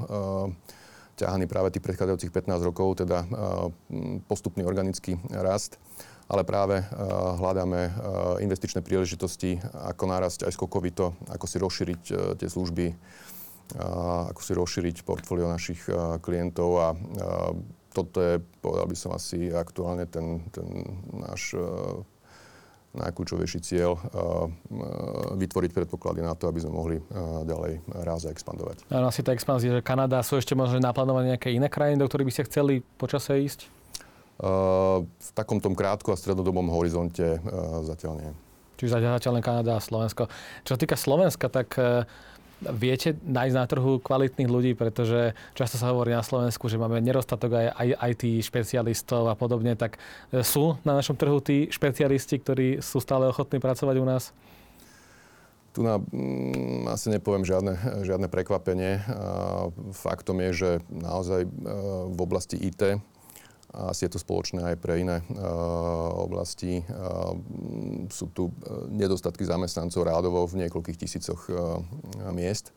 ťahaný 1.15 1.47
práve 1.47 1.71
tých 1.71 1.83
predchádzajúcich 1.83 2.35
15 2.35 2.67
rokov, 2.67 2.99
teda 2.99 3.23
uh, 3.23 3.71
postupný 4.27 4.67
organický 4.67 5.15
rast, 5.31 5.79
ale 6.27 6.43
práve 6.43 6.83
uh, 6.83 6.85
hľadáme 7.39 7.81
uh, 7.87 7.91
investičné 8.43 8.83
príležitosti, 8.83 9.55
ako 9.71 10.03
narásť 10.11 10.51
aj 10.51 10.55
skokovito, 10.59 11.15
ako 11.31 11.45
si 11.47 11.57
rozšíriť 11.63 12.03
uh, 12.11 12.17
tie 12.35 12.51
služby, 12.51 12.91
uh, 12.91 14.35
ako 14.35 14.41
si 14.43 14.51
rozšíriť 14.51 15.07
portfólio 15.07 15.47
našich 15.47 15.79
uh, 15.87 16.19
klientov 16.19 16.69
a 16.75 16.87
uh, 16.91 17.55
toto 17.95 18.19
je, 18.19 18.43
povedal 18.59 18.91
by 18.91 18.97
som 18.99 19.15
asi 19.15 19.47
aktuálne 19.55 20.03
ten, 20.03 20.43
ten 20.51 20.67
náš 21.15 21.55
uh, 21.55 22.03
najkľúčovejší 22.99 23.63
cieľ 23.63 23.95
uh, 23.95 24.03
uh, 24.03 25.39
vytvoriť 25.39 25.71
predpoklady 25.71 26.19
na 26.19 26.35
to, 26.35 26.51
aby 26.51 26.59
sme 26.59 26.75
mohli 26.75 26.97
ďalej 27.47 27.79
raz 28.03 28.27
a 28.27 28.35
expandovať. 28.35 28.83
A 28.91 29.07
asi 29.07 29.23
tá 29.23 29.31
expanzia, 29.31 29.71
že 29.71 29.79
Kanada, 29.79 30.19
sú 30.19 30.35
ešte 30.35 30.51
možno 30.51 30.83
naplánované 30.83 31.39
nejaké 31.39 31.55
iné 31.55 31.71
krajiny, 31.71 32.03
do 32.03 32.07
ktorých 32.11 32.27
by 32.27 32.33
ste 32.35 32.47
chceli 32.51 32.73
počase 32.99 33.39
ísť? 33.39 33.71
V 35.15 35.29
takom 35.31 35.63
tom 35.63 35.79
krátko 35.79 36.11
a 36.11 36.19
stredodobom 36.19 36.67
horizonte 36.67 37.39
zatiaľ 37.87 38.19
nie. 38.19 38.31
Čiže 38.75 38.99
zatiaľ 38.99 39.39
len 39.39 39.45
Kanada 39.47 39.79
a 39.79 39.81
Slovensko. 39.83 40.27
Čo 40.67 40.75
sa 40.75 40.79
týka 40.83 40.99
Slovenska, 40.99 41.47
tak 41.47 41.79
viete 42.63 43.15
nájsť 43.19 43.55
na 43.55 43.65
trhu 43.67 43.99
kvalitných 43.99 44.49
ľudí, 44.49 44.71
pretože 44.73 45.35
často 45.53 45.75
sa 45.75 45.91
hovorí 45.91 46.15
na 46.15 46.23
Slovensku, 46.23 46.71
že 46.71 46.79
máme 46.79 47.03
nedostatok 47.03 47.75
aj, 47.75 47.99
IT 48.15 48.23
špecialistov 48.47 49.27
a 49.27 49.35
podobne, 49.35 49.75
tak 49.75 49.99
e, 50.31 50.41
sú 50.41 50.79
na 50.87 50.95
našom 50.95 51.19
trhu 51.19 51.43
tí 51.43 51.67
špecialisti, 51.67 52.39
ktorí 52.39 52.67
sú 52.79 53.03
stále 53.03 53.27
ochotní 53.27 53.59
pracovať 53.59 53.95
u 53.99 54.05
nás? 54.07 54.31
Tu 55.75 55.83
na, 55.83 55.99
mm, 55.99 56.87
asi 56.87 57.11
nepoviem 57.11 57.43
žiadne, 57.43 57.75
žiadne 58.07 58.31
prekvapenie. 58.31 59.03
faktom 59.91 60.39
je, 60.47 60.51
že 60.55 60.69
naozaj 60.87 61.43
e, 61.43 61.49
v 62.15 62.19
oblasti 62.23 62.55
IT 62.55 63.03
a 63.75 63.91
asi 63.91 64.07
je 64.07 64.15
to 64.15 64.23
spoločné 64.23 64.63
aj 64.63 64.75
pre 64.79 65.03
iné 65.03 65.19
uh, 65.19 66.15
oblasti. 66.23 66.79
Uh, 66.87 67.35
sú 68.07 68.31
tu 68.31 68.55
nedostatky 68.87 69.43
zamestnancov 69.43 70.07
rádovo 70.07 70.47
v 70.47 70.63
niekoľkých 70.65 70.99
tisícoch 71.03 71.51
miest. 72.31 72.71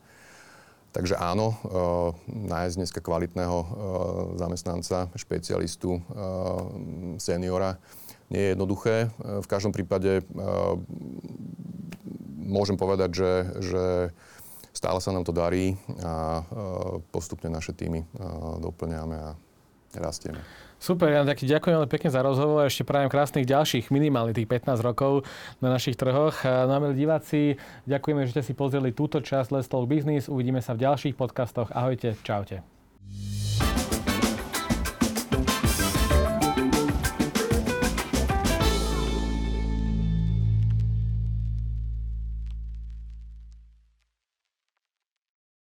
Takže 0.88 1.20
áno, 1.20 1.52
nájsť 2.26 2.74
dneska 2.80 3.00
kvalitného 3.04 3.58
zamestnanca, 4.40 5.12
špecialistu, 5.12 6.00
seniora 7.20 7.76
nie 8.32 8.40
je 8.40 8.52
jednoduché. 8.56 9.12
V 9.20 9.44
každom 9.44 9.76
prípade 9.76 10.24
môžem 12.40 12.80
povedať, 12.80 13.20
že, 13.20 13.32
že 13.60 13.84
stále 14.72 15.04
sa 15.04 15.12
nám 15.12 15.28
to 15.28 15.36
darí 15.36 15.76
a 16.00 16.40
postupne 17.12 17.52
naše 17.52 17.76
týmy 17.76 18.08
doplňame 18.64 19.16
a 19.28 19.36
rastieme. 19.92 20.40
Super, 20.78 21.10
ja 21.10 21.26
taký 21.26 21.50
ďakujem 21.50 21.74
veľmi 21.74 21.90
pekne 21.90 22.10
za 22.14 22.22
rozhovor 22.22 22.62
a 22.62 22.70
ešte 22.70 22.86
prajem 22.86 23.10
krásnych 23.10 23.50
ďalších 23.50 23.90
minimálne 23.90 24.30
tých 24.30 24.46
15 24.46 24.78
rokov 24.78 25.26
na 25.58 25.74
našich 25.74 25.98
trhoch. 25.98 26.46
No 26.46 26.70
a 26.70 26.94
diváci, 26.94 27.58
ďakujeme, 27.90 28.22
že 28.30 28.38
ste 28.38 28.42
si 28.46 28.54
pozreli 28.54 28.94
túto 28.94 29.18
časť 29.18 29.50
Let's 29.50 29.66
Talk 29.66 29.90
Business. 29.90 30.30
Uvidíme 30.30 30.62
sa 30.62 30.78
v 30.78 30.86
ďalších 30.86 31.18
podcastoch. 31.18 31.74
Ahojte, 31.74 32.14
čaute. 32.22 32.62